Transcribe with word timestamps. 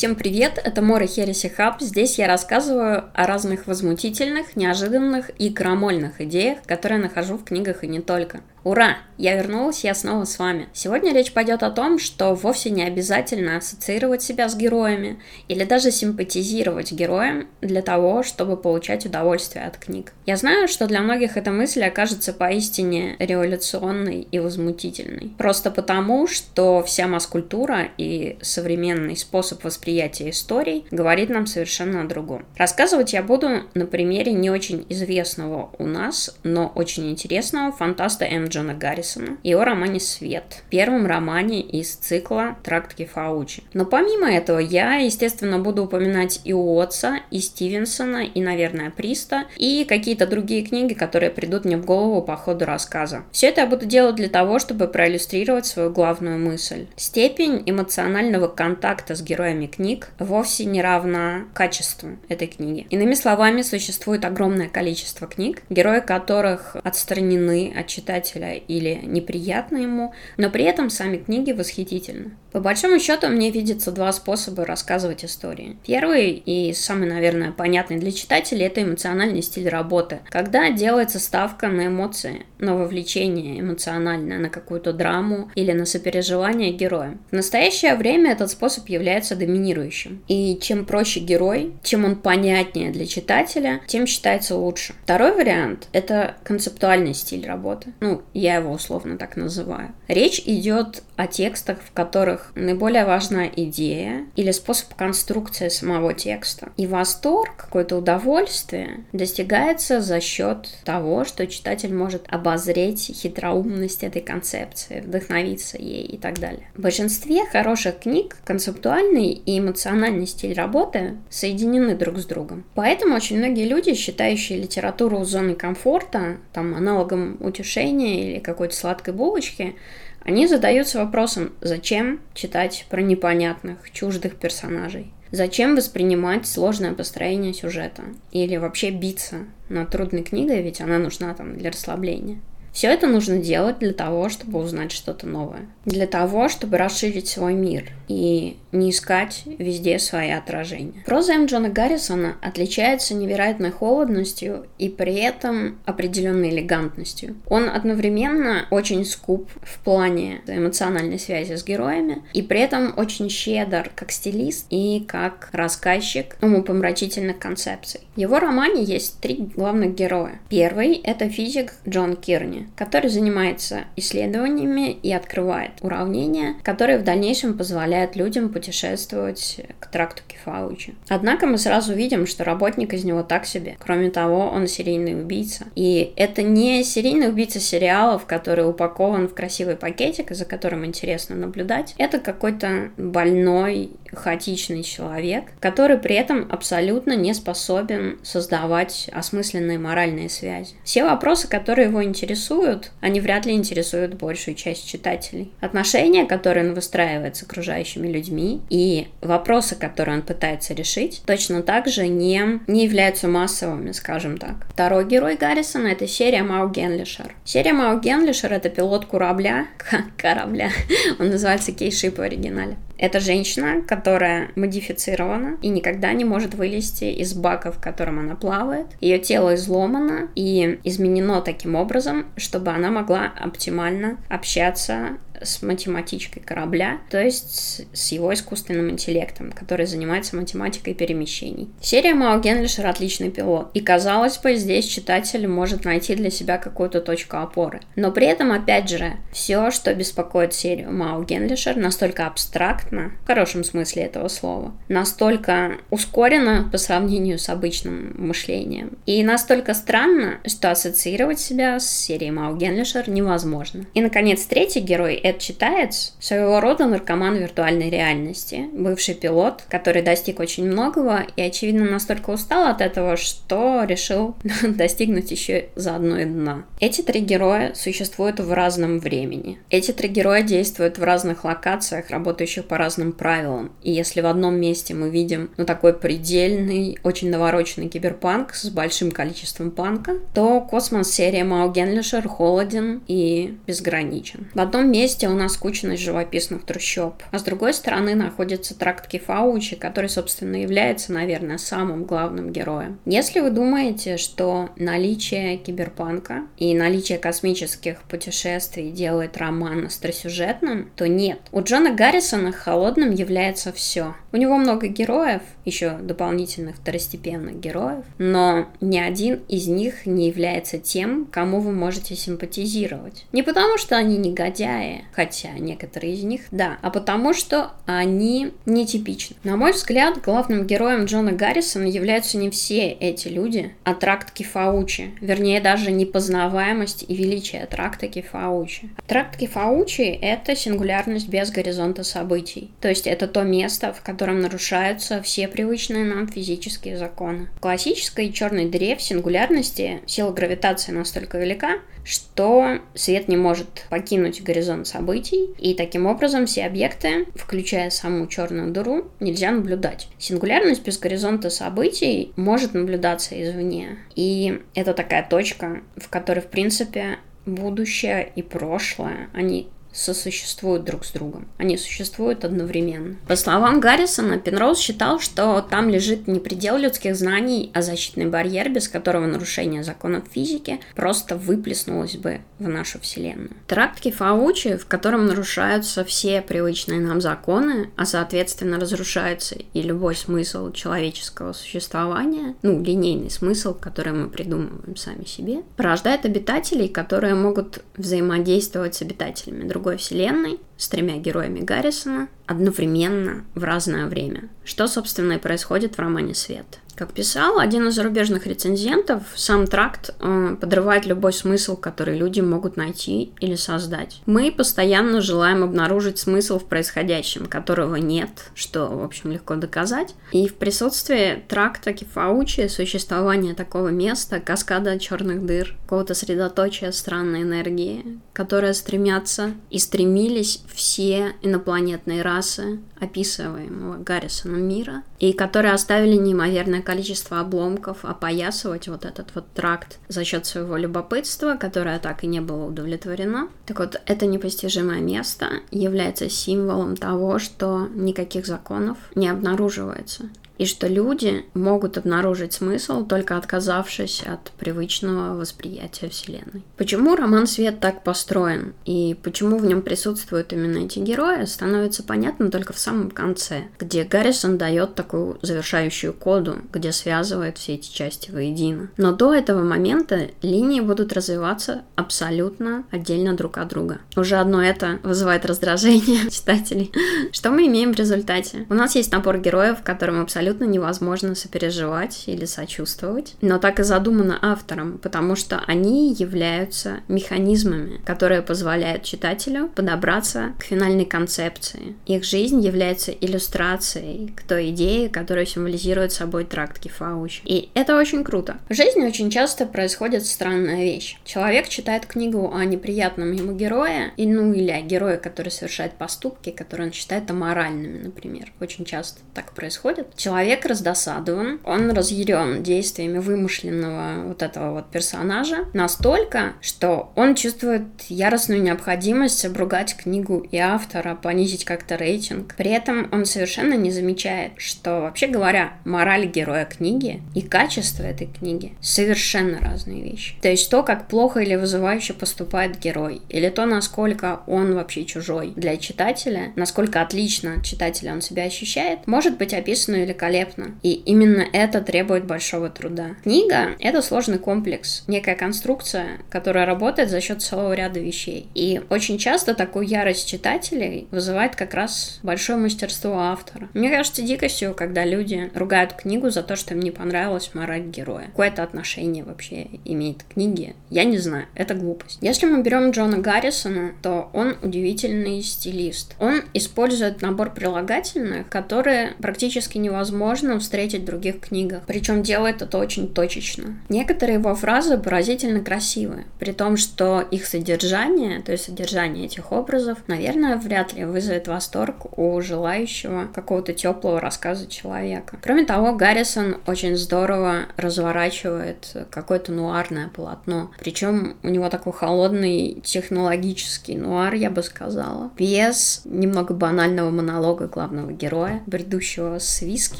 Всем 0.00 0.14
привет, 0.14 0.58
это 0.64 0.80
Мора 0.80 1.06
Хереси 1.06 1.48
Хаб. 1.48 1.82
Здесь 1.82 2.18
я 2.18 2.26
рассказываю 2.26 3.10
о 3.12 3.26
разных 3.26 3.66
возмутительных, 3.66 4.56
неожиданных 4.56 5.28
и 5.38 5.52
крамольных 5.52 6.22
идеях, 6.22 6.62
которые 6.64 7.02
нахожу 7.02 7.36
в 7.36 7.44
книгах 7.44 7.84
и 7.84 7.86
не 7.86 8.00
только. 8.00 8.40
Ура! 8.64 8.98
Я 9.16 9.36
вернулась, 9.36 9.84
я 9.84 9.94
снова 9.94 10.24
с 10.24 10.38
вами. 10.38 10.68
Сегодня 10.72 11.12
речь 11.12 11.32
пойдет 11.32 11.62
о 11.62 11.70
том, 11.70 11.98
что 11.98 12.34
вовсе 12.34 12.70
не 12.70 12.82
обязательно 12.82 13.58
ассоциировать 13.58 14.22
себя 14.22 14.48
с 14.48 14.56
героями 14.56 15.20
или 15.46 15.64
даже 15.64 15.90
симпатизировать 15.90 16.92
героям 16.92 17.46
для 17.60 17.82
того, 17.82 18.22
чтобы 18.22 18.56
получать 18.56 19.04
удовольствие 19.04 19.66
от 19.66 19.76
книг. 19.76 20.14
Я 20.24 20.38
знаю, 20.38 20.68
что 20.68 20.86
для 20.86 21.02
многих 21.02 21.36
эта 21.36 21.50
мысль 21.50 21.82
окажется 21.82 22.32
поистине 22.32 23.16
революционной 23.18 24.22
и 24.22 24.38
возмутительной. 24.38 25.32
Просто 25.36 25.70
потому, 25.70 26.26
что 26.26 26.82
вся 26.82 27.06
масс-культура 27.06 27.88
и 27.98 28.38
современный 28.40 29.18
способ 29.18 29.62
восприятия 29.64 30.30
историй 30.30 30.86
говорит 30.90 31.28
нам 31.28 31.46
совершенно 31.46 32.00
о 32.00 32.06
другом. 32.06 32.46
Рассказывать 32.56 33.12
я 33.12 33.22
буду 33.22 33.64
на 33.74 33.84
примере 33.84 34.32
не 34.32 34.48
очень 34.48 34.86
известного 34.88 35.70
у 35.78 35.84
нас, 35.84 36.34
но 36.42 36.72
очень 36.74 37.10
интересного 37.10 37.70
фантаста 37.70 38.24
М. 38.24 38.49
Джона 38.50 38.74
Гаррисона 38.74 39.38
и 39.42 39.54
о 39.54 39.64
романе 39.64 40.00
«Свет», 40.00 40.62
первом 40.68 41.06
романе 41.06 41.62
из 41.62 41.94
цикла 41.94 42.56
«Тракт 42.62 42.90
Фаучи». 42.90 43.62
Но 43.72 43.84
помимо 43.86 44.30
этого 44.30 44.58
я, 44.58 44.96
естественно, 44.96 45.58
буду 45.58 45.84
упоминать 45.84 46.40
и 46.44 46.52
Уотса, 46.52 47.20
и 47.30 47.38
Стивенсона, 47.38 48.24
и, 48.24 48.42
наверное, 48.42 48.90
Приста, 48.90 49.44
и 49.56 49.84
какие-то 49.88 50.26
другие 50.26 50.62
книги, 50.62 50.92
которые 50.92 51.30
придут 51.30 51.64
мне 51.64 51.76
в 51.76 51.84
голову 51.84 52.20
по 52.20 52.36
ходу 52.36 52.66
рассказа. 52.66 53.22
Все 53.30 53.48
это 53.48 53.62
я 53.62 53.66
буду 53.66 53.86
делать 53.86 54.16
для 54.16 54.28
того, 54.28 54.58
чтобы 54.58 54.88
проиллюстрировать 54.88 55.66
свою 55.66 55.90
главную 55.90 56.38
мысль. 56.38 56.86
Степень 56.96 57.62
эмоционального 57.64 58.48
контакта 58.48 59.14
с 59.14 59.22
героями 59.22 59.66
книг 59.66 60.08
вовсе 60.18 60.64
не 60.64 60.82
равна 60.82 61.44
качеству 61.54 62.18
этой 62.28 62.48
книги. 62.48 62.86
Иными 62.90 63.14
словами, 63.14 63.62
существует 63.62 64.24
огромное 64.24 64.68
количество 64.68 65.26
книг, 65.26 65.62
герои 65.70 66.00
которых 66.00 66.76
отстранены 66.82 67.72
от 67.76 67.86
читателя 67.86 68.39
читателя 68.40 68.54
или 68.54 69.00
неприятно 69.02 69.78
ему, 69.78 70.12
но 70.36 70.50
при 70.50 70.64
этом 70.64 70.90
сами 70.90 71.18
книги 71.18 71.52
восхитительны. 71.52 72.32
По 72.52 72.60
большому 72.60 72.98
счету, 72.98 73.28
мне 73.28 73.50
видится 73.50 73.92
два 73.92 74.12
способа 74.12 74.64
рассказывать 74.64 75.24
истории. 75.24 75.76
Первый 75.86 76.30
и 76.32 76.72
самый, 76.72 77.08
наверное, 77.08 77.52
понятный 77.52 77.98
для 77.98 78.10
читателей– 78.10 78.66
это 78.66 78.82
эмоциональный 78.82 79.42
стиль 79.42 79.68
работы, 79.68 80.20
когда 80.30 80.70
делается 80.70 81.20
ставка 81.20 81.68
на 81.68 81.86
эмоции, 81.86 82.46
на 82.58 82.76
вовлечение 82.76 83.60
эмоциональное, 83.60 84.38
на 84.38 84.48
какую-то 84.48 84.92
драму 84.92 85.50
или 85.54 85.72
на 85.72 85.86
сопереживание 85.86 86.72
героя. 86.72 87.18
В 87.30 87.34
настоящее 87.34 87.94
время 87.94 88.32
этот 88.32 88.50
способ 88.50 88.88
является 88.88 89.36
доминирующим. 89.36 90.22
И 90.26 90.58
чем 90.60 90.84
проще 90.84 91.20
герой, 91.20 91.72
чем 91.84 92.04
он 92.04 92.16
понятнее 92.16 92.90
для 92.90 93.06
читателя, 93.06 93.80
тем 93.86 94.06
считается 94.06 94.56
лучше. 94.56 94.94
Второй 95.04 95.32
вариант– 95.32 95.88
это 95.92 96.34
концептуальный 96.42 97.14
стиль 97.14 97.46
работы. 97.46 97.92
Ну, 98.00 98.22
я 98.34 98.56
его 98.56 98.72
условно 98.72 99.18
так 99.18 99.36
называю. 99.36 99.92
Речь 100.08 100.40
идет 100.46 101.02
о 101.16 101.26
текстах, 101.26 101.78
в 101.82 101.92
которых 101.92 102.52
наиболее 102.54 103.04
важна 103.04 103.46
идея 103.46 104.26
или 104.36 104.50
способ 104.50 104.94
конструкции 104.94 105.68
самого 105.68 106.14
текста. 106.14 106.70
И 106.76 106.86
восторг, 106.86 107.54
какое-то 107.56 107.96
удовольствие 107.96 109.04
достигается 109.12 110.00
за 110.00 110.20
счет 110.20 110.68
того, 110.84 111.24
что 111.24 111.46
читатель 111.46 111.94
может 111.94 112.24
обозреть 112.28 113.10
хитроумность 113.14 114.02
этой 114.02 114.22
концепции, 114.22 115.00
вдохновиться 115.00 115.78
ей 115.78 116.04
и 116.04 116.16
так 116.16 116.38
далее. 116.38 116.68
В 116.74 116.80
большинстве 116.80 117.44
хороших 117.46 118.00
книг 118.00 118.36
концептуальный 118.44 119.30
и 119.30 119.58
эмоциональный 119.58 120.26
стиль 120.26 120.54
работы 120.54 121.16
соединены 121.28 121.94
друг 121.94 122.18
с 122.18 122.26
другом. 122.26 122.64
Поэтому 122.74 123.16
очень 123.16 123.38
многие 123.38 123.66
люди, 123.66 123.94
считающие 123.94 124.58
литературу 124.58 125.24
зоной 125.24 125.54
комфорта, 125.54 126.38
там 126.52 126.74
аналогом 126.74 127.36
утешения 127.40 128.19
или 128.20 128.38
какой-то 128.38 128.74
сладкой 128.74 129.14
булочки, 129.14 129.76
они 130.22 130.46
задаются 130.46 130.98
вопросом, 130.98 131.52
зачем 131.60 132.20
читать 132.34 132.86
про 132.90 133.00
непонятных, 133.00 133.90
чуждых 133.90 134.36
персонажей? 134.36 135.12
Зачем 135.32 135.76
воспринимать 135.76 136.46
сложное 136.46 136.92
построение 136.92 137.54
сюжета? 137.54 138.02
Или 138.32 138.56
вообще 138.56 138.90
биться 138.90 139.46
над 139.68 139.90
трудной 139.90 140.24
книгой, 140.24 140.62
ведь 140.62 140.80
она 140.80 140.98
нужна 140.98 141.32
там 141.34 141.56
для 141.56 141.70
расслабления? 141.70 142.40
Все 142.72 142.88
это 142.88 143.06
нужно 143.06 143.38
делать 143.38 143.78
для 143.78 143.92
того, 143.92 144.28
чтобы 144.28 144.58
узнать 144.60 144.92
что-то 144.92 145.26
новое. 145.26 145.66
Для 145.84 146.06
того, 146.06 146.48
чтобы 146.48 146.78
расширить 146.78 147.28
свой 147.28 147.54
мир 147.54 147.90
и 148.08 148.56
не 148.72 148.90
искать 148.90 149.42
везде 149.44 149.98
свои 149.98 150.30
отражения. 150.30 151.02
Проза 151.04 151.32
М. 151.32 151.46
Джона 151.46 151.68
Гаррисона 151.68 152.36
отличается 152.40 153.14
невероятной 153.14 153.70
холодностью 153.70 154.66
и 154.78 154.88
при 154.88 155.14
этом 155.16 155.78
определенной 155.84 156.50
элегантностью. 156.50 157.36
Он 157.48 157.68
одновременно 157.68 158.66
очень 158.70 159.04
скуп 159.04 159.50
в 159.62 159.80
плане 159.80 160.42
эмоциональной 160.46 161.18
связи 161.18 161.54
с 161.56 161.64
героями 161.64 162.22
и 162.32 162.42
при 162.42 162.60
этом 162.60 162.94
очень 162.96 163.28
щедр 163.28 163.90
как 163.94 164.12
стилист 164.12 164.66
и 164.70 165.04
как 165.06 165.48
рассказчик 165.52 166.36
умопомрачительных 166.40 167.38
концепций. 167.38 168.00
В 168.14 168.20
его 168.20 168.38
романе 168.38 168.84
есть 168.84 169.20
три 169.20 169.50
главных 169.56 169.94
героя. 169.94 170.40
Первый— 170.48 170.94
это 171.04 171.28
физик 171.28 171.74
Джон 171.88 172.16
Кирни, 172.16 172.59
который 172.76 173.10
занимается 173.10 173.84
исследованиями 173.96 174.90
и 174.90 175.12
открывает 175.12 175.72
уравнения, 175.80 176.54
которые 176.62 176.98
в 176.98 177.04
дальнейшем 177.04 177.56
позволяют 177.56 178.16
людям 178.16 178.50
путешествовать 178.50 179.60
к 179.78 179.86
тракту 179.86 180.22
Кефаучи. 180.26 180.94
Однако 181.08 181.46
мы 181.46 181.58
сразу 181.58 181.94
видим, 181.94 182.26
что 182.26 182.44
работник 182.44 182.94
из 182.94 183.04
него 183.04 183.22
так 183.22 183.46
себе. 183.46 183.76
Кроме 183.78 184.10
того, 184.10 184.48
он 184.48 184.66
серийный 184.66 185.20
убийца. 185.20 185.66
И 185.74 186.12
это 186.16 186.42
не 186.42 186.82
серийный 186.84 187.28
убийца 187.28 187.60
сериалов, 187.60 188.26
который 188.26 188.68
упакован 188.68 189.28
в 189.28 189.34
красивый 189.34 189.76
пакетик, 189.76 190.30
за 190.30 190.44
которым 190.44 190.84
интересно 190.84 191.36
наблюдать. 191.36 191.94
Это 191.98 192.18
какой-то 192.18 192.90
больной, 192.96 193.90
хаотичный 194.12 194.82
человек, 194.82 195.44
который 195.60 195.98
при 195.98 196.16
этом 196.16 196.46
абсолютно 196.50 197.14
не 197.16 197.34
способен 197.34 198.18
создавать 198.22 199.10
осмысленные 199.12 199.78
моральные 199.78 200.28
связи. 200.28 200.74
Все 200.84 201.04
вопросы, 201.04 201.48
которые 201.48 201.88
его 201.88 202.02
интересуют, 202.02 202.49
интересуют, 202.50 202.90
они 203.00 203.20
вряд 203.20 203.46
ли 203.46 203.54
интересуют 203.54 204.14
большую 204.14 204.54
часть 204.54 204.88
читателей. 204.88 205.52
Отношения, 205.60 206.24
которые 206.24 206.68
он 206.68 206.74
выстраивает 206.74 207.36
с 207.36 207.42
окружающими 207.42 208.08
людьми, 208.08 208.60
и 208.68 209.08
вопросы, 209.20 209.76
которые 209.76 210.18
он 210.18 210.22
пытается 210.22 210.74
решить, 210.74 211.22
точно 211.26 211.62
так 211.62 211.86
же 211.86 212.08
не, 212.08 212.60
не 212.66 212.84
являются 212.84 213.28
массовыми, 213.28 213.92
скажем 213.92 214.36
так. 214.38 214.66
Второй 214.68 215.06
герой 215.06 215.36
Гаррисона— 215.36 215.86
это 215.88 216.06
серия 216.06 216.42
Мау 216.42 216.68
Генлишер. 216.68 217.34
Серия 217.44 217.72
Мау 217.72 218.00
Генлишер— 218.00 218.52
это 218.54 218.68
пилот 218.68 219.06
корабля, 219.06 219.66
корабля, 220.16 220.70
он 221.18 221.30
называется 221.30 221.72
Кейшип 221.72 222.18
в 222.18 222.22
оригинале. 222.22 222.76
Это 223.00 223.18
женщина, 223.18 223.80
которая 223.80 224.50
модифицирована 224.56 225.56
и 225.62 225.68
никогда 225.68 226.12
не 226.12 226.26
может 226.26 226.52
вылезти 226.52 227.04
из 227.04 227.32
бака, 227.32 227.72
в 227.72 227.80
котором 227.80 228.18
она 228.18 228.34
плавает. 228.34 228.88
Ее 229.00 229.18
тело 229.18 229.54
изломано 229.54 230.28
и 230.34 230.78
изменено 230.84 231.40
таким 231.40 231.76
образом, 231.76 232.26
чтобы 232.36 232.72
она 232.72 232.90
могла 232.90 233.32
оптимально 233.40 234.18
общаться 234.28 235.16
с 235.42 235.62
математичкой 235.62 236.42
корабля, 236.42 237.00
то 237.10 237.22
есть 237.22 237.86
с 237.92 238.12
его 238.12 238.32
искусственным 238.32 238.90
интеллектом, 238.90 239.52
который 239.52 239.86
занимается 239.86 240.36
математикой 240.36 240.94
перемещений. 240.94 241.70
Серия 241.80 242.14
Мао 242.14 242.38
Генлишер 242.40 242.86
отличный 242.86 243.30
пилот, 243.30 243.70
и 243.74 243.80
казалось 243.80 244.38
бы, 244.38 244.54
здесь 244.56 244.86
читатель 244.86 245.46
может 245.46 245.84
найти 245.84 246.14
для 246.14 246.30
себя 246.30 246.58
какую-то 246.58 247.00
точку 247.00 247.38
опоры. 247.38 247.80
Но 247.96 248.10
при 248.10 248.26
этом, 248.26 248.52
опять 248.52 248.88
же, 248.88 249.14
все, 249.32 249.70
что 249.70 249.94
беспокоит 249.94 250.54
серию 250.54 250.92
Мао 250.92 251.22
Генлишер, 251.22 251.76
настолько 251.76 252.26
абстрактно, 252.26 253.12
в 253.24 253.26
хорошем 253.26 253.64
смысле 253.64 254.04
этого 254.04 254.28
слова, 254.28 254.72
настолько 254.88 255.78
ускорено 255.90 256.68
по 256.70 256.78
сравнению 256.78 257.38
с 257.38 257.48
обычным 257.48 258.14
мышлением, 258.16 258.98
и 259.06 259.22
настолько 259.22 259.74
странно, 259.74 260.38
что 260.46 260.70
ассоциировать 260.70 261.40
себя 261.40 261.80
с 261.80 261.90
серией 261.90 262.30
Мао 262.30 262.56
Генлишер 262.56 263.08
невозможно. 263.08 263.86
И, 263.94 264.00
наконец, 264.00 264.44
третий 264.44 264.80
герой— 264.80 265.14
это 265.30 265.40
читаец, 265.40 266.14
своего 266.20 266.60
рода 266.60 266.86
наркоман 266.86 267.36
виртуальной 267.36 267.90
реальности, 267.90 268.68
бывший 268.72 269.14
пилот, 269.14 269.62
который 269.68 270.02
достиг 270.02 270.40
очень 270.40 270.66
многого 270.66 271.26
и, 271.36 271.42
очевидно, 271.42 271.84
настолько 271.84 272.30
устал 272.30 272.68
от 272.68 272.80
этого, 272.80 273.16
что 273.16 273.84
решил 273.84 274.36
достигнуть 274.62 275.30
еще 275.30 275.68
заодно 275.74 276.18
и 276.20 276.24
дна. 276.24 276.64
Эти 276.80 277.00
три 277.02 277.20
героя 277.20 277.72
существуют 277.74 278.40
в 278.40 278.52
разном 278.52 278.98
времени. 278.98 279.58
Эти 279.70 279.92
три 279.92 280.08
героя 280.08 280.42
действуют 280.42 280.98
в 280.98 281.02
разных 281.02 281.44
локациях, 281.44 282.10
работающих 282.10 282.66
по 282.66 282.76
разным 282.76 283.12
правилам. 283.12 283.72
И 283.82 283.90
если 283.90 284.20
в 284.20 284.26
одном 284.26 284.56
месте 284.56 284.94
мы 284.94 285.10
видим, 285.10 285.50
ну, 285.56 285.64
такой 285.64 285.94
предельный, 285.94 286.98
очень 287.02 287.30
навороченный 287.30 287.88
киберпанк 287.88 288.54
с 288.54 288.68
большим 288.68 289.10
количеством 289.10 289.70
панка, 289.70 290.16
то 290.34 290.60
космос 290.60 291.10
серия 291.10 291.44
Мау 291.44 291.70
Генлишер 291.70 292.28
холоден 292.28 293.02
и 293.06 293.58
безграничен. 293.66 294.48
В 294.54 294.60
одном 294.60 294.90
месте 294.90 295.19
у 295.28 295.34
нас 295.34 295.54
скучность 295.54 296.02
живописных 296.02 296.64
трущоб, 296.64 297.22
а 297.30 297.38
с 297.38 297.42
другой 297.42 297.74
стороны 297.74 298.14
находится 298.14 298.78
тракт 298.78 299.06
Кефаучи, 299.06 299.76
который, 299.76 300.08
собственно, 300.08 300.56
является, 300.56 301.12
наверное, 301.12 301.58
самым 301.58 302.04
главным 302.04 302.52
героем. 302.52 302.98
Если 303.04 303.40
вы 303.40 303.50
думаете, 303.50 304.16
что 304.16 304.70
наличие 304.76 305.56
киберпанка 305.56 306.42
и 306.56 306.74
наличие 306.74 307.18
космических 307.18 308.02
путешествий 308.02 308.90
делает 308.90 309.36
роман 309.36 309.86
остросюжетным, 309.86 310.90
то 310.96 311.08
нет. 311.08 311.40
У 311.52 311.62
Джона 311.62 311.92
Гаррисона 311.94 312.52
холодным 312.52 313.10
является 313.10 313.72
все. 313.72 314.14
У 314.32 314.36
него 314.36 314.56
много 314.56 314.86
героев, 314.86 315.42
еще 315.64 315.98
дополнительных 315.98 316.76
второстепенных 316.76 317.58
героев, 317.58 318.04
но 318.18 318.68
ни 318.80 318.98
один 318.98 319.40
из 319.48 319.66
них 319.66 320.06
не 320.06 320.28
является 320.28 320.78
тем, 320.78 321.26
кому 321.30 321.60
вы 321.60 321.72
можете 321.72 322.14
симпатизировать. 322.14 323.26
Не 323.32 323.42
потому, 323.42 323.78
что 323.78 323.96
они 323.96 324.16
негодяи, 324.16 325.04
хотя 325.12 325.50
некоторые 325.50 326.14
из 326.14 326.22
них 326.22 326.42
да, 326.50 326.78
а 326.82 326.90
потому, 326.90 327.32
что 327.32 327.72
они 327.86 328.52
нетипичны. 328.66 329.36
На 329.44 329.56
мой 329.56 329.72
взгляд, 329.72 330.20
главным 330.22 330.66
героем 330.66 331.04
Джона 331.04 331.32
Гаррисона 331.32 331.86
являются 331.86 332.38
не 332.38 332.50
все 332.50 332.88
эти 332.88 333.28
люди, 333.28 333.74
а 333.84 333.94
тракт 333.94 334.30
Кефаучи, 334.32 335.12
вернее 335.20 335.60
даже 335.60 335.90
непознаваемость 335.90 337.04
и 337.08 337.14
величие 337.14 337.66
тракта 337.66 338.08
Кефаучи. 338.08 338.90
Тракт 339.06 339.36
Кефаучи— 339.36 340.02
это 340.22 340.56
сингулярность 340.56 341.28
без 341.28 341.50
горизонта 341.50 342.04
событий, 342.04 342.70
то 342.80 342.88
есть 342.88 343.06
это 343.06 343.26
то 343.26 343.42
место, 343.42 343.92
в 343.92 344.02
котором 344.02 344.40
нарушаются 344.40 345.22
все 345.22 345.48
привычные 345.48 346.04
нам 346.04 346.28
физические 346.28 346.96
законы. 346.96 347.48
В 347.56 347.60
классической 347.60 348.32
черной 348.32 348.66
дыре 348.66 348.96
в 348.96 349.02
сингулярности 349.02 350.00
сила 350.06 350.32
гравитации 350.32 350.92
настолько 350.92 351.38
велика, 351.38 351.78
что 352.04 352.78
свет 352.94 353.28
не 353.28 353.36
может 353.36 353.86
покинуть 353.90 354.42
горизонт 354.42 354.86
событий, 354.86 355.50
и 355.58 355.74
таким 355.74 356.06
образом 356.06 356.46
все 356.46 356.64
объекты, 356.64 357.26
включая 357.34 357.90
саму 357.90 358.26
черную 358.26 358.70
дыру, 358.70 359.10
нельзя 359.20 359.50
наблюдать. 359.50 360.08
Сингулярность 360.18 360.84
без 360.84 360.98
горизонта 360.98 361.50
событий 361.50 362.32
может 362.36 362.74
наблюдаться 362.74 363.40
извне, 363.42 363.98
и 364.14 364.60
это 364.74 364.94
такая 364.94 365.26
точка, 365.28 365.82
в 365.96 366.08
которой, 366.08 366.40
в 366.40 366.48
принципе, 366.48 367.18
будущее 367.46 368.30
и 368.34 368.42
прошлое, 368.42 369.28
они 369.32 369.68
сосуществуют 369.92 370.84
друг 370.84 371.04
с 371.04 371.12
другом. 371.12 371.48
Они 371.58 371.76
существуют 371.76 372.44
одновременно. 372.44 373.16
По 373.26 373.36
словам 373.36 373.80
Гаррисона, 373.80 374.38
Пенроуз 374.38 374.78
считал, 374.78 375.20
что 375.20 375.60
там 375.60 375.88
лежит 375.88 376.28
не 376.28 376.38
предел 376.38 376.76
людских 376.76 377.16
знаний, 377.16 377.70
а 377.74 377.82
защитный 377.82 378.26
барьер, 378.26 378.70
без 378.70 378.88
которого 378.88 379.26
нарушение 379.26 379.82
законов 379.82 380.24
физики 380.30 380.80
просто 380.94 381.36
выплеснулось 381.36 382.16
бы 382.16 382.40
в 382.58 382.68
нашу 382.68 383.00
Вселенную. 383.00 383.50
Тракт 383.66 384.00
Кефаучи, 384.00 384.76
в 384.76 384.86
котором 384.86 385.26
нарушаются 385.26 386.04
все 386.04 386.40
привычные 386.40 387.00
нам 387.00 387.20
законы, 387.20 387.90
а 387.96 388.06
соответственно 388.06 388.78
разрушается 388.78 389.56
и 389.72 389.82
любой 389.82 390.14
смысл 390.14 390.72
человеческого 390.72 391.52
существования, 391.52 392.54
ну, 392.62 392.80
линейный 392.82 393.30
смысл, 393.30 393.74
который 393.74 394.12
мы 394.12 394.28
придумываем 394.28 394.96
сами 394.96 395.24
себе, 395.24 395.62
порождает 395.76 396.24
обитателей, 396.24 396.88
которые 396.88 397.34
могут 397.34 397.82
взаимодействовать 397.96 398.94
с 398.94 399.02
обитателями 399.02 399.66
другого 399.66 399.79
другой 399.80 399.96
вселенной 399.96 400.60
с 400.76 400.90
тремя 400.90 401.16
героями 401.16 401.60
Гаррисона 401.60 402.28
одновременно 402.44 403.46
в 403.54 403.64
разное 403.64 404.08
время, 404.08 404.50
что, 404.62 404.86
собственно, 404.88 405.34
и 405.34 405.38
происходит 405.38 405.94
в 405.94 405.98
романе 405.98 406.34
«Свет». 406.34 406.80
Как 406.96 407.12
писал 407.12 407.58
один 407.58 407.88
из 407.88 407.94
зарубежных 407.94 408.46
рецензентов, 408.46 409.22
сам 409.34 409.66
тракт 409.66 410.10
э, 410.20 410.56
подрывает 410.60 411.06
любой 411.06 411.32
смысл, 411.32 411.76
который 411.76 412.16
люди 412.16 412.40
могут 412.40 412.76
найти 412.76 413.32
или 413.40 413.54
создать. 413.54 414.20
Мы 414.26 414.52
постоянно 414.52 415.20
желаем 415.20 415.62
обнаружить 415.62 416.18
смысл 416.18 416.58
в 416.58 416.66
происходящем, 416.66 417.46
которого 417.46 417.96
нет, 417.96 418.50
что, 418.54 418.86
в 418.86 419.02
общем, 419.02 419.32
легко 419.32 419.54
доказать. 419.54 420.14
И 420.32 420.48
в 420.48 420.54
присутствии 420.54 421.42
тракта 421.48 421.92
Кефаучи 421.92 422.68
существование 422.68 423.54
такого 423.54 423.88
места, 423.88 424.40
каскада 424.40 424.98
черных 424.98 425.44
дыр, 425.46 425.76
какого-то 425.84 426.14
средоточия 426.14 426.92
странной 426.92 427.42
энергии, 427.42 428.20
которые 428.32 428.74
стремятся 428.74 429.52
и 429.70 429.78
стремились 429.78 430.62
все 430.72 431.32
инопланетные 431.42 432.22
расы 432.22 432.80
описываемого 433.00 433.96
Гаррисоном 434.02 434.62
мира, 434.62 435.02
и 435.18 435.32
которые 435.32 435.72
оставили 435.72 436.16
неимоверное 436.16 436.82
количество 436.82 437.40
обломков 437.40 438.04
опоясывать 438.04 438.88
вот 438.88 439.04
этот 439.04 439.34
вот 439.34 439.46
тракт 439.54 439.98
за 440.08 440.24
счет 440.24 440.46
своего 440.46 440.76
любопытства, 440.76 441.56
которое 441.56 441.98
так 441.98 442.24
и 442.24 442.26
не 442.26 442.40
было 442.40 442.66
удовлетворено. 442.66 443.48
Так 443.66 443.78
вот, 443.78 444.00
это 444.06 444.26
непостижимое 444.26 445.00
место 445.00 445.48
является 445.70 446.28
символом 446.28 446.96
того, 446.96 447.38
что 447.38 447.88
никаких 447.94 448.46
законов 448.46 448.98
не 449.14 449.28
обнаруживается 449.28 450.28
и 450.60 450.66
что 450.66 450.88
люди 450.88 451.46
могут 451.54 451.96
обнаружить 451.96 452.52
смысл, 452.52 453.06
только 453.06 453.38
отказавшись 453.38 454.22
от 454.26 454.50
привычного 454.58 455.34
восприятия 455.34 456.10
Вселенной. 456.10 456.62
Почему 456.76 457.16
роман 457.16 457.46
«Свет» 457.46 457.80
так 457.80 458.04
построен, 458.04 458.74
и 458.84 459.16
почему 459.22 459.56
в 459.56 459.64
нем 459.64 459.80
присутствуют 459.80 460.52
именно 460.52 460.84
эти 460.84 460.98
герои, 460.98 461.46
становится 461.46 462.02
понятно 462.02 462.50
только 462.50 462.74
в 462.74 462.78
самом 462.78 463.10
конце, 463.10 463.68
где 463.78 464.04
Гаррисон 464.04 464.58
дает 464.58 464.94
такую 464.94 465.38
завершающую 465.40 466.12
коду, 466.12 466.56
где 466.70 466.92
связывает 466.92 467.56
все 467.56 467.76
эти 467.76 467.90
части 467.90 468.30
воедино. 468.30 468.90
Но 468.98 469.12
до 469.12 469.32
этого 469.32 469.62
момента 469.62 470.28
линии 470.42 470.80
будут 470.80 471.14
развиваться 471.14 471.84
абсолютно 471.96 472.84
отдельно 472.90 473.34
друг 473.34 473.56
от 473.56 473.68
друга. 473.68 474.00
Уже 474.14 474.36
одно 474.36 474.62
это 474.62 474.98
вызывает 475.04 475.46
раздражение 475.46 476.30
читателей. 476.30 476.92
Что 477.32 477.50
мы 477.50 477.66
имеем 477.66 477.94
в 477.94 477.96
результате? 477.96 478.66
У 478.68 478.74
нас 478.74 478.94
есть 478.94 479.10
набор 479.10 479.38
героев, 479.38 479.78
которым 479.82 480.20
абсолютно 480.20 480.49
абсолютно 480.50 480.64
невозможно 480.64 481.34
сопереживать 481.34 482.24
или 482.26 482.44
сочувствовать. 482.44 483.34
Но 483.40 483.58
так 483.58 483.78
и 483.78 483.84
задумано 483.84 484.38
автором, 484.42 484.98
потому 484.98 485.36
что 485.36 485.62
они 485.66 486.12
являются 486.12 487.00
механизмами, 487.08 488.00
которые 488.04 488.42
позволяют 488.42 489.04
читателю 489.04 489.68
подобраться 489.68 490.54
к 490.58 490.64
финальной 490.64 491.04
концепции. 491.04 491.94
Их 492.06 492.24
жизнь 492.24 492.60
является 492.60 493.12
иллюстрацией 493.12 494.32
к 494.36 494.42
той 494.42 494.70
идее, 494.70 495.08
которая 495.08 495.46
символизирует 495.46 496.12
собой 496.12 496.44
тракт 496.44 496.80
Кефауч. 496.80 497.42
И 497.44 497.70
это 497.74 497.96
очень 497.96 498.24
круто. 498.24 498.56
В 498.68 498.74
жизни 498.74 499.06
очень 499.06 499.30
часто 499.30 499.66
происходит 499.66 500.26
странная 500.26 500.82
вещь. 500.84 501.18
Человек 501.24 501.68
читает 501.68 502.06
книгу 502.06 502.52
о 502.52 502.64
неприятном 502.64 503.32
ему 503.32 503.54
герое, 503.54 504.12
и, 504.16 504.26
ну 504.26 504.52
или 504.52 504.70
о 504.70 504.80
герое, 504.80 505.16
который 505.16 505.50
совершает 505.50 505.92
поступки, 505.92 506.50
которые 506.50 506.88
он 506.88 506.92
считает 506.92 507.30
аморальными, 507.30 508.02
например. 508.02 508.52
Очень 508.60 508.84
часто 508.84 509.20
так 509.32 509.52
происходит. 509.52 510.16
Человек 510.16 510.39
человек 510.40 510.64
раздосадован, 510.64 511.60
он 511.64 511.90
разъярен 511.90 512.62
действиями 512.62 513.18
вымышленного 513.18 514.28
вот 514.28 514.42
этого 514.42 514.72
вот 514.72 514.90
персонажа 514.90 515.66
настолько, 515.74 516.54
что 516.62 517.12
он 517.14 517.34
чувствует 517.34 517.82
яростную 518.08 518.62
необходимость 518.62 519.44
обругать 519.44 519.94
книгу 519.96 520.38
и 520.50 520.56
автора, 520.56 521.14
понизить 521.14 521.66
как-то 521.66 521.96
рейтинг. 521.96 522.54
При 522.56 522.70
этом 522.70 523.08
он 523.12 523.26
совершенно 523.26 523.74
не 523.74 523.90
замечает, 523.90 524.52
что, 524.56 525.02
вообще 525.02 525.26
говоря, 525.26 525.74
мораль 525.84 526.24
героя 526.24 526.64
книги 526.64 527.20
и 527.34 527.42
качество 527.42 528.04
этой 528.04 528.26
книги 528.26 528.72
совершенно 528.80 529.58
разные 529.60 530.02
вещи. 530.02 530.36
То 530.40 530.48
есть 530.48 530.70
то, 530.70 530.82
как 530.82 531.08
плохо 531.08 531.40
или 531.40 531.54
вызывающе 531.54 532.14
поступает 532.14 532.78
герой, 532.78 533.20
или 533.28 533.50
то, 533.50 533.66
насколько 533.66 534.40
он 534.46 534.74
вообще 534.74 535.04
чужой 535.04 535.52
для 535.54 535.76
читателя, 535.76 536.52
насколько 536.56 537.02
отлично 537.02 537.62
читателя 537.62 538.12
он 538.14 538.22
себя 538.22 538.44
ощущает, 538.44 539.06
может 539.06 539.36
быть 539.36 539.52
описано 539.52 539.96
великолепно 539.96 540.29
великолепно. 540.30 540.74
И 540.82 540.92
именно 540.92 541.44
это 541.52 541.80
требует 541.80 542.24
большого 542.24 542.70
труда. 542.70 543.16
Книга— 543.22 543.76
это 543.80 544.02
сложный 544.02 544.38
комплекс, 544.38 545.04
некая 545.06 545.34
конструкция, 545.34 546.20
которая 546.30 546.66
работает 546.66 547.10
за 547.10 547.20
счет 547.20 547.42
целого 547.42 547.72
ряда 547.72 548.00
вещей. 548.00 548.48
И 548.54 548.80
очень 548.90 549.18
часто 549.18 549.54
такую 549.54 549.86
ярость 549.86 550.28
читателей 550.28 551.08
вызывает 551.10 551.56
как 551.56 551.74
раз 551.74 552.20
большое 552.22 552.58
мастерство 552.58 553.18
автора. 553.18 553.68
Мне 553.74 553.90
кажется 553.90 554.22
дикостью, 554.22 554.74
когда 554.74 555.04
люди 555.04 555.50
ругают 555.54 555.94
книгу 555.94 556.30
за 556.30 556.42
то, 556.42 556.56
что 556.56 556.74
им 556.74 556.80
не 556.80 556.90
понравилась 556.90 557.50
мораль 557.54 557.82
героя. 557.82 558.26
Какое-то 558.26 558.62
отношение 558.62 559.24
вообще 559.24 559.66
имеет 559.84 560.22
к 560.22 560.34
книге? 560.34 560.74
Я 560.90 561.04
не 561.04 561.18
знаю, 561.18 561.46
это 561.54 561.74
глупость. 561.74 562.18
Если 562.20 562.46
мы 562.46 562.62
берем 562.62 562.90
Джона 562.90 563.18
Гаррисона, 563.18 563.92
то 564.02 564.30
он 564.32 564.56
удивительный 564.62 565.42
стилист. 565.42 566.14
Он 566.18 566.42
использует 566.54 567.22
набор 567.22 567.52
прилагательных, 567.52 568.48
которые 568.48 569.14
практически 569.20 569.78
невозможно 569.78 570.19
невозможно 570.20 570.58
встретить 570.58 571.02
в 571.02 571.06
других 571.06 571.40
книгах. 571.40 571.82
Причем 571.86 572.22
делает 572.22 572.62
это 572.62 572.78
очень 572.78 573.12
точечно. 573.12 573.78
Некоторые 573.88 574.38
его 574.38 574.54
фразы 574.54 574.98
поразительно 574.98 575.60
красивые, 575.60 576.26
при 576.38 576.52
том, 576.52 576.76
что 576.76 577.22
их 577.22 577.46
содержание, 577.46 578.40
то 578.42 578.52
есть 578.52 578.64
содержание 578.64 579.26
этих 579.26 579.52
образов, 579.52 579.98
наверное, 580.06 580.58
вряд 580.58 580.92
ли 580.92 581.04
вызовет 581.04 581.48
восторг 581.48 582.18
у 582.18 582.40
желающего 582.40 583.28
какого-то 583.34 583.72
теплого 583.72 584.20
рассказа 584.20 584.66
человека. 584.66 585.38
Кроме 585.42 585.64
того, 585.64 585.94
Гаррисон 585.94 586.58
очень 586.66 586.96
здорово 586.96 587.66
разворачивает 587.76 588.94
какое-то 589.10 589.52
нуарное 589.52 590.08
полотно. 590.08 590.70
Причем 590.78 591.36
у 591.42 591.48
него 591.48 591.70
такой 591.70 591.92
холодный 591.92 592.80
технологический 592.84 593.96
нуар, 593.96 594.34
я 594.34 594.50
бы 594.50 594.62
сказала, 594.62 595.30
без 595.36 596.02
немного 596.04 596.52
банального 596.52 597.10
монолога 597.10 597.68
главного 597.68 598.12
героя, 598.12 598.62
бредущего 598.66 599.38
с 599.38 599.62
виски, 599.62 599.99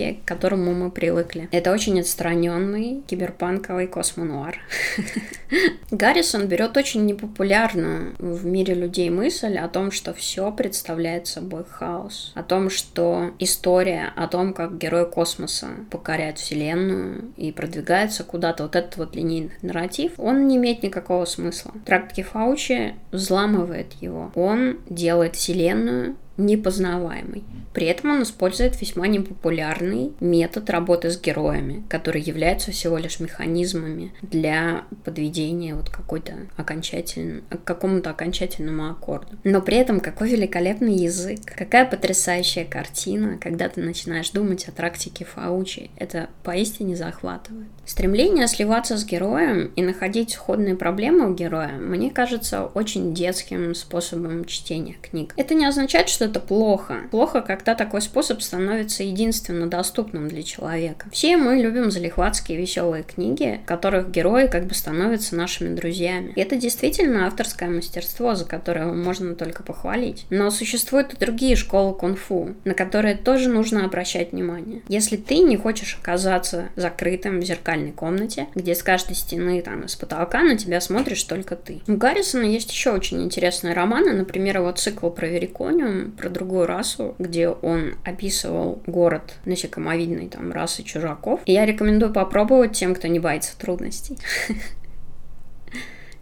к 0.08 0.24
которому 0.24 0.72
мы 0.72 0.90
привыкли. 0.90 1.48
Это 1.52 1.72
очень 1.72 2.00
отстраненный 2.00 3.02
киберпанковый 3.06 3.86
космонуар. 3.86 4.58
Гаррисон 5.90 6.46
берет 6.46 6.76
очень 6.76 7.04
непопулярную 7.06 8.14
в 8.18 8.46
мире 8.46 8.74
людей 8.74 9.10
мысль 9.10 9.56
о 9.58 9.68
том, 9.68 9.90
что 9.90 10.12
все 10.14 10.50
представляет 10.52 11.26
собой 11.26 11.64
хаос, 11.68 12.32
о 12.34 12.42
том, 12.42 12.70
что 12.70 13.32
история 13.38 14.12
о 14.16 14.28
том, 14.28 14.52
как 14.52 14.78
герой 14.78 15.10
космоса 15.10 15.68
покоряет 15.90 16.38
Вселенную 16.38 17.32
и 17.36 17.52
продвигается 17.52 18.24
куда-то, 18.24 18.64
вот 18.64 18.76
этот 18.76 18.96
вот 18.96 19.16
линейный 19.16 19.50
нарратив, 19.62 20.12
он 20.18 20.46
не 20.46 20.56
имеет 20.56 20.82
никакого 20.82 21.24
смысла. 21.24 21.72
Трактики 21.84 22.22
Фаучи 22.22 22.94
взламывает 23.10 23.92
его. 24.00 24.30
Он 24.34 24.78
делает 24.88 25.36
Вселенную 25.36 26.16
непознаваемый. 26.40 27.44
При 27.72 27.86
этом 27.86 28.10
он 28.10 28.22
использует 28.24 28.80
весьма 28.80 29.06
непопулярный 29.06 30.12
метод 30.20 30.68
работы 30.70 31.10
с 31.10 31.20
героями, 31.20 31.84
который 31.88 32.20
является 32.20 32.72
всего 32.72 32.98
лишь 32.98 33.20
механизмами 33.20 34.12
для 34.22 34.84
подведения 35.04 35.74
вот 35.74 35.88
какой-то 35.88 36.34
окончательный, 36.56 37.42
к 37.48 37.62
какому-то 37.64 38.10
окончательному 38.10 38.90
аккорду. 38.90 39.38
Но 39.44 39.60
при 39.60 39.76
этом 39.76 40.00
какой 40.00 40.30
великолепный 40.30 40.94
язык, 40.94 41.40
какая 41.44 41.88
потрясающая 41.88 42.64
картина, 42.64 43.38
когда 43.38 43.68
ты 43.68 43.80
начинаешь 43.82 44.30
думать 44.30 44.66
о 44.68 44.72
трактике 44.72 45.24
Фаучи. 45.24 45.90
Это 45.96 46.28
поистине 46.42 46.96
захватывает. 46.96 47.68
Стремление 47.84 48.48
сливаться 48.48 48.96
с 48.96 49.04
героем 49.04 49.72
и 49.76 49.82
находить 49.82 50.30
сходные 50.30 50.74
проблемы 50.74 51.30
у 51.30 51.34
героя, 51.34 51.72
мне 51.72 52.10
кажется, 52.10 52.64
очень 52.64 53.14
детским 53.14 53.74
способом 53.74 54.44
чтения 54.44 54.96
книг. 55.00 55.34
Это 55.36 55.54
не 55.54 55.66
означает, 55.66 56.08
что 56.08 56.24
это 56.30 56.40
плохо. 56.40 57.02
Плохо, 57.10 57.40
когда 57.42 57.74
такой 57.74 58.00
способ 58.00 58.40
становится 58.42 59.02
единственно 59.02 59.68
доступным 59.68 60.28
для 60.28 60.42
человека. 60.42 61.08
Все 61.12 61.36
мы 61.36 61.56
любим 61.56 61.90
залихватские 61.90 62.58
веселые 62.58 63.02
книги, 63.02 63.60
в 63.64 63.66
которых 63.66 64.10
герои 64.10 64.46
как 64.46 64.66
бы 64.66 64.74
становятся 64.74 65.36
нашими 65.36 65.74
друзьями. 65.74 66.32
И 66.36 66.40
это 66.40 66.56
действительно 66.56 67.26
авторское 67.26 67.68
мастерство, 67.68 68.34
за 68.34 68.44
которое 68.44 68.86
можно 68.86 69.34
только 69.34 69.62
похвалить. 69.62 70.26
Но 70.30 70.50
существуют 70.50 71.14
и 71.14 71.16
другие 71.16 71.56
школы 71.56 71.94
кунг-фу, 71.94 72.54
на 72.64 72.74
которые 72.74 73.16
тоже 73.16 73.48
нужно 73.48 73.84
обращать 73.84 74.32
внимание. 74.32 74.82
Если 74.88 75.16
ты 75.16 75.38
не 75.38 75.56
хочешь 75.56 75.98
оказаться 76.00 76.68
закрытым 76.76 77.40
в 77.40 77.44
зеркальной 77.44 77.92
комнате, 77.92 78.46
где 78.54 78.74
с 78.74 78.82
каждой 78.82 79.16
стены, 79.16 79.60
там, 79.62 79.88
с 79.88 79.96
потолка 79.96 80.42
на 80.42 80.56
тебя 80.56 80.80
смотришь 80.80 81.22
только 81.24 81.56
ты. 81.56 81.80
У 81.88 81.96
Гаррисона 81.96 82.44
есть 82.44 82.70
еще 82.70 82.92
очень 82.92 83.22
интересные 83.22 83.74
романы, 83.74 84.12
например, 84.12 84.58
его 84.58 84.70
цикл 84.72 85.10
про 85.10 85.26
Верикониум, 85.26 86.12
про 86.20 86.28
другую 86.28 86.66
расу, 86.66 87.14
где 87.18 87.48
он 87.48 87.94
описывал 88.04 88.82
город 88.86 89.34
насекомовидной 89.46 90.28
там 90.28 90.52
расы 90.52 90.82
чужаков. 90.82 91.40
И 91.46 91.52
я 91.52 91.64
рекомендую 91.64 92.12
попробовать 92.12 92.72
тем, 92.72 92.94
кто 92.94 93.08
не 93.08 93.18
боится 93.18 93.58
трудностей. 93.58 94.18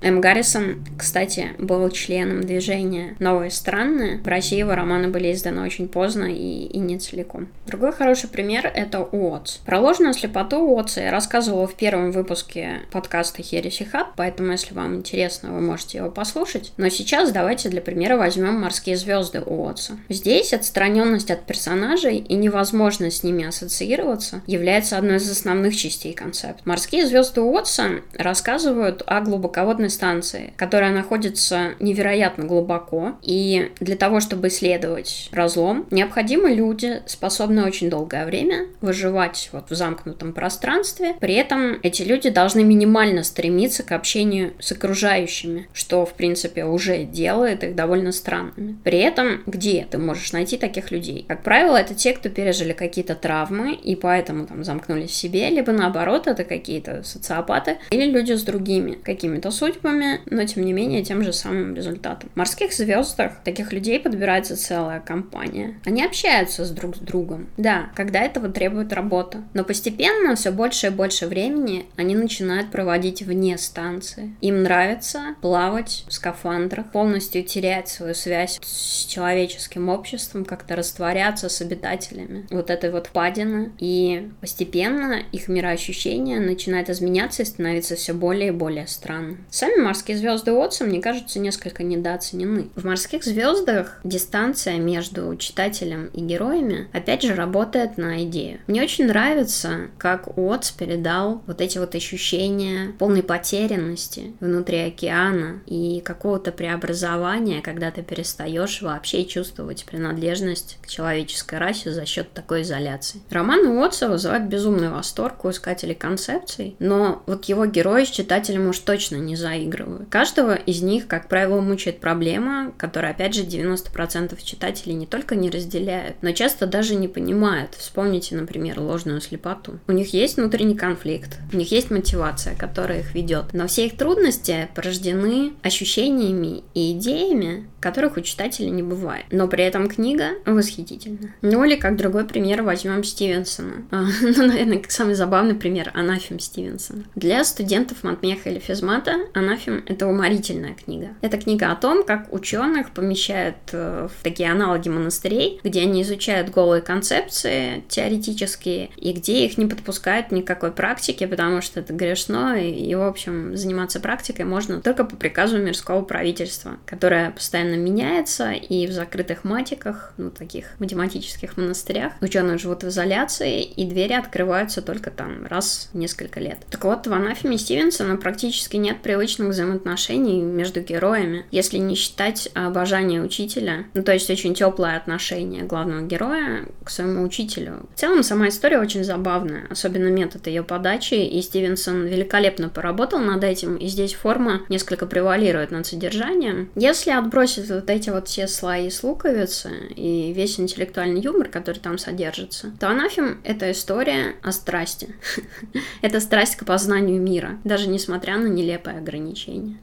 М. 0.00 0.20
Гаррисон, 0.20 0.84
кстати, 0.96 1.50
был 1.58 1.88
членом 1.90 2.42
движения 2.42 3.16
«Новые 3.18 3.50
странные». 3.50 4.18
В 4.18 4.28
России 4.28 4.58
его 4.58 4.74
романы 4.74 5.08
были 5.08 5.32
изданы 5.32 5.62
очень 5.62 5.88
поздно 5.88 6.24
и, 6.24 6.66
и 6.66 6.78
не 6.78 6.98
целиком. 6.98 7.48
Другой 7.66 7.92
хороший 7.92 8.28
пример— 8.28 8.70
это 8.74 9.00
Уотс. 9.00 9.56
Про 9.58 9.80
ложную 9.80 10.14
слепоту 10.14 10.58
Уотса 10.58 11.00
я 11.00 11.10
рассказывала 11.10 11.66
в 11.66 11.74
первом 11.74 12.12
выпуске 12.12 12.82
подкаста 12.92 13.42
«Хереси 13.42 13.84
Хаб», 13.84 14.08
поэтому, 14.16 14.52
если 14.52 14.72
вам 14.72 14.94
интересно, 14.94 15.52
вы 15.52 15.60
можете 15.60 15.98
его 15.98 16.10
послушать. 16.10 16.72
Но 16.76 16.88
сейчас 16.88 17.32
давайте 17.32 17.68
для 17.68 17.80
примера 17.80 18.16
возьмем 18.16 18.60
«Морские 18.60 18.96
звезды» 18.96 19.40
Уотса. 19.40 19.98
Здесь 20.08 20.52
отстраненность 20.52 21.30
от 21.30 21.44
персонажей 21.44 22.18
и 22.18 22.34
невозможность 22.34 23.18
с 23.18 23.22
ними 23.24 23.44
ассоциироваться 23.44 24.42
является 24.46 24.96
одной 24.96 25.16
из 25.16 25.28
основных 25.28 25.76
частей 25.76 26.12
концепта. 26.12 26.62
«Морские 26.64 27.04
звезды» 27.04 27.40
Уотса 27.40 28.00
рассказывают 28.14 29.02
о 29.04 29.20
глубоководной 29.20 29.88
подводной 29.88 29.90
станции, 29.90 30.52
которая 30.57 30.92
находится 30.92 31.75
невероятно 31.80 32.45
глубоко. 32.45 33.16
И 33.23 33.73
для 33.80 33.97
того, 33.97 34.21
чтобы 34.21 34.49
исследовать 34.49 35.28
разлом, 35.33 35.87
необходимы 35.90 36.50
люди, 36.50 37.02
способные 37.07 37.66
очень 37.66 37.90
долгое 37.90 38.26
время 38.26 38.66
выживать 38.80 39.50
вот 39.52 39.71
в 39.71 39.75
замкнутом 39.75 40.33
пространстве. 40.33 41.14
При 41.21 41.35
этом 41.35 41.78
эти 41.83 42.02
люди 42.02 42.30
должны 42.30 42.64
минимально 42.64 43.23
стремиться 43.23 43.83
к 43.83 43.92
общению 43.92 44.52
с 44.61 44.73
окружающими, 44.73 45.68
что, 45.73 46.04
в 46.04 46.14
принципе, 46.14 46.64
уже 46.64 47.04
делает 47.04 47.64
их 47.64 47.75
довольно 47.75 48.12
странными. 48.12 48.76
При 48.85 48.99
этом, 48.99 49.42
где 49.47 49.87
ты 49.90 49.99
можешь 49.99 50.33
найти 50.33 50.57
таких 50.57 50.90
людей? 50.90 51.25
Как 51.28 51.42
правило, 51.42 51.76
это 51.76 51.95
те, 51.95 52.12
кто 52.12 52.28
пережили 52.28 52.73
какие-то 52.73 53.14
травмы 53.14 53.75
и 53.75 53.97
поэтому 53.97 54.47
там 54.47 54.64
замкнулись 54.64 55.11
в 55.11 55.14
себе, 55.14 55.49
либо 55.50 55.73
наоборот, 55.73 56.26
это 56.26 56.45
какие-то 56.45 57.02
социопаты 57.02 57.78
или 57.90 58.04
люди 58.11 58.33
с 58.33 58.42
другими 58.42 58.99
какими-то 59.02 59.50
судьбами, 59.50 59.77
судьбами, 59.78 60.20
но 60.26 60.44
тем 60.44 60.64
не 60.64 60.73
менее 60.73 61.02
тем 61.02 61.23
же 61.23 61.32
самым 61.32 61.75
результатом. 61.75 62.30
В 62.35 62.37
морских 62.37 62.73
звездах 62.73 63.42
таких 63.44 63.73
людей 63.73 64.00
подбирается 64.00 64.56
целая 64.56 65.00
компания. 65.00 65.78
Они 65.85 66.04
общаются 66.04 66.64
с 66.64 66.70
друг 66.70 66.97
с 66.97 66.99
другом. 66.99 67.49
Да, 67.56 67.90
когда 67.94 68.20
этого 68.20 68.49
требует 68.49 68.92
работа. 68.92 69.42
Но 69.54 69.64
постепенно 69.64 70.35
все 70.35 70.50
больше 70.50 70.88
и 70.88 70.90
больше 70.90 71.26
времени 71.26 71.87
они 71.97 72.14
начинают 72.14 72.70
проводить 72.70 73.23
вне 73.23 73.58
станции. 73.58 74.35
Им 74.40 74.62
нравится 74.62 75.37
плавать 75.40 76.04
в 76.08 76.12
скафандрах, 76.12 76.90
полностью 76.92 77.42
терять 77.42 77.88
свою 77.88 78.14
связь 78.14 78.58
с 78.62 79.06
человеческим 79.06 79.88
обществом, 79.88 80.44
как-то 80.44 80.76
растворяться 80.76 81.49
с 81.49 81.61
обитателями 81.61 82.47
вот 82.50 82.70
этой 82.70 82.90
вот 82.90 83.11
падины. 83.11 83.73
И 83.78 84.28
постепенно 84.40 85.23
их 85.32 85.49
мироощущение 85.49 86.40
начинает 86.40 86.90
изменяться 86.90 87.42
и 87.42 87.47
становиться 87.47 87.97
все 87.97 88.12
более 88.12 88.49
и 88.49 88.52
более 88.52 88.87
странным. 88.87 89.44
Сами 89.68 89.82
морские 89.82 90.16
звезды 90.16 90.50
Отца, 90.52 90.87
мне 90.87 91.02
кажется, 91.02 91.38
несколько 91.38 91.82
недооценены. 91.82 92.70
В 92.75 92.87
морских 92.87 93.22
звездах 93.22 94.00
дистанция 94.02 94.78
между 94.78 95.37
читателем 95.37 96.06
и 96.14 96.22
героями, 96.22 96.88
опять 96.94 97.22
же, 97.22 97.34
работает 97.34 97.98
на 97.98 98.25
идею. 98.25 98.60
Мне 98.66 98.82
очень 98.82 99.06
нравится, 99.06 99.88
как 99.98 100.38
Уотс 100.38 100.70
передал 100.70 101.42
вот 101.46 101.60
эти 101.60 101.76
вот 101.76 101.94
ощущения 101.94 102.94
полной 102.98 103.22
потерянности 103.22 104.32
внутри 104.40 104.78
океана 104.78 105.60
и 105.66 106.00
какого-то 106.00 106.50
преобразования, 106.50 107.60
когда 107.60 107.90
ты 107.90 108.02
перестаешь 108.02 108.80
вообще 108.80 109.26
чувствовать 109.26 109.84
принадлежность 109.84 110.78
к 110.80 110.87
человеческой 110.87 111.58
расе 111.58 111.90
за 111.90 112.06
счет 112.06 112.32
такой 112.32 112.62
изоляции. 112.62 113.20
Роман 113.28 113.66
Уотса 113.66 114.08
вызывает 114.08 114.48
безумный 114.48 114.88
восторг 114.88 115.44
у 115.44 115.50
искателей 115.50 115.94
концепций, 115.94 116.75
но 116.78 117.22
вот 117.26 117.44
его 117.44 117.66
герои 117.66 118.04
с 118.04 118.10
читателем 118.10 118.68
уж 118.68 118.78
точно 118.78 119.16
не 119.16 119.37
за 119.37 119.57
заигрываю. 119.58 120.06
Каждого 120.10 120.54
из 120.54 120.82
них, 120.82 121.06
как 121.06 121.28
правило, 121.28 121.60
мучает 121.60 122.00
проблема, 122.00 122.72
которая, 122.78 123.12
опять 123.12 123.34
же, 123.34 123.42
90% 123.42 124.38
читателей 124.42 124.94
не 124.94 125.06
только 125.06 125.34
не 125.34 125.50
разделяют, 125.50 126.16
но 126.22 126.32
часто 126.32 126.66
даже 126.66 126.94
не 126.94 127.08
понимают. 127.08 127.74
Вспомните, 127.74 128.36
например, 128.36 128.80
ложную 128.80 129.20
слепоту. 129.20 129.78
У 129.86 129.92
них 129.92 130.12
есть 130.14 130.36
внутренний 130.36 130.76
конфликт, 130.76 131.38
у 131.52 131.56
них 131.56 131.70
есть 131.72 131.90
мотивация, 131.90 132.54
которая 132.54 133.00
их 133.00 133.14
ведет. 133.14 133.52
Но 133.52 133.66
все 133.66 133.86
их 133.86 133.96
трудности 133.96 134.68
порождены 134.74 135.52
ощущениями 135.62 136.62
и 136.74 136.92
идеями, 136.92 137.66
которых 137.80 138.16
у 138.16 138.20
читателя 138.20 138.70
не 138.70 138.82
бывает. 138.82 139.24
Но 139.30 139.48
при 139.48 139.64
этом 139.64 139.88
книга 139.88 140.30
восхитительна. 140.44 141.34
Ну 141.42 141.64
или 141.64 141.76
как 141.76 141.96
другой 141.96 142.24
пример 142.24 142.62
возьмем 142.62 143.04
Стивенсона. 143.04 143.84
Ну, 144.38 144.46
наверное, 144.46 144.78
как 144.78 144.90
самый 144.90 145.14
забавный 145.14 145.54
пример 145.54 145.90
Анафем 145.94 146.38
Стивенсона. 146.38 147.04
Для 147.14 147.42
студентов 147.44 148.04
матмеха 148.04 148.50
или 148.50 148.58
физмата 148.58 149.16
Анафем»— 149.48 149.82
это 149.86 150.06
уморительная 150.06 150.74
книга. 150.74 151.08
Это 151.22 151.38
книга 151.38 151.72
о 151.72 151.76
том, 151.76 152.04
как 152.04 152.32
ученых 152.32 152.90
помещают 152.90 153.56
э, 153.72 154.08
в 154.08 154.22
такие 154.22 154.50
аналоги 154.50 154.88
монастырей, 154.88 155.60
где 155.64 155.82
они 155.82 156.02
изучают 156.02 156.50
голые 156.50 156.82
концепции 156.82 157.84
теоретические, 157.88 158.90
и 158.96 159.12
где 159.12 159.46
их 159.46 159.56
не 159.58 159.66
подпускают 159.66 160.30
никакой 160.30 160.70
практики, 160.70 161.26
потому 161.26 161.62
что 161.62 161.80
это 161.80 161.92
грешно, 161.92 162.60
и, 162.60 162.70
и 162.70 162.94
в 162.94 163.02
общем, 163.02 163.56
заниматься 163.56 164.00
практикой 164.00 164.44
можно 164.44 164.80
только 164.80 165.04
по 165.04 165.16
приказу 165.16 165.58
мирского 165.58 166.02
правительства, 166.02 166.78
которое 166.84 167.30
постоянно 167.30 167.76
меняется, 167.76 168.52
и 168.52 168.86
в 168.86 168.92
закрытых 168.92 169.44
матиках, 169.44 170.12
ну, 170.18 170.30
таких 170.30 170.78
математических 170.78 171.56
монастырях, 171.56 172.12
ученые 172.20 172.58
живут 172.58 172.82
в 172.82 172.88
изоляции, 172.88 173.62
и 173.62 173.86
двери 173.86 174.12
открываются 174.12 174.82
только 174.82 175.10
там 175.10 175.46
раз 175.46 175.88
в 175.92 175.96
несколько 175.96 176.40
лет. 176.40 176.58
Так 176.70 176.84
вот, 176.84 177.06
в 177.06 177.12
анафеме 177.12 177.56
Стивенсона 177.56 178.16
практически 178.16 178.76
нет 178.76 179.00
привычных 179.00 179.38
взаимоотношений 179.47 180.40
между 180.42 180.80
героями, 180.80 181.47
если 181.50 181.78
не 181.78 181.95
считать 181.95 182.49
обожание 182.54 183.23
учителя, 183.23 183.87
ну, 183.95 184.02
то 184.02 184.12
есть 184.12 184.30
очень 184.30 184.54
теплое 184.54 184.97
отношение 184.97 185.64
главного 185.64 186.02
героя 186.02 186.66
к 186.85 186.90
своему 186.90 187.23
учителю. 187.23 187.87
В 187.95 187.99
целом, 187.99 188.23
сама 188.23 188.49
история 188.49 188.78
очень 188.78 189.04
забавная, 189.04 189.66
особенно 189.71 190.09
метод 190.09 190.47
ее 190.47 190.62
подачи, 190.62 191.14
и 191.14 191.40
Стивенсон 191.42 192.07
великолепно 192.07 192.68
поработал 192.68 193.21
над 193.21 193.45
этим, 193.45 193.76
и 193.76 193.87
здесь 193.87 194.14
форма 194.14 194.62
несколько 194.68 195.07
превалирует 195.07 195.71
над 195.71 195.87
содержанием. 195.87 196.71
Если 196.75 197.11
отбросить 197.11 197.71
вот 197.71 197.88
эти 197.90 198.11
вот 198.11 198.28
все 198.28 198.49
слои 198.49 198.90
с 198.90 199.02
луковицы 199.02 199.71
и 199.95 200.33
весь 200.33 200.59
интеллектуальный 200.59 201.21
юмор, 201.21 201.49
который 201.49 201.78
там 201.78 201.99
содержится, 201.99 202.73
то 202.80 202.88
анафем— 202.88 203.40
это 203.45 203.71
история 203.71 204.35
о 204.42 204.52
страсти. 204.52 205.14
это 206.02 206.21
страсть 206.21 206.57
к 206.57 206.64
познанию 206.64 207.21
мира, 207.21 207.59
даже 207.64 207.88
несмотря 207.88 208.38
на 208.38 208.47
нелепое 208.47 208.99
ограничение. 208.99 209.27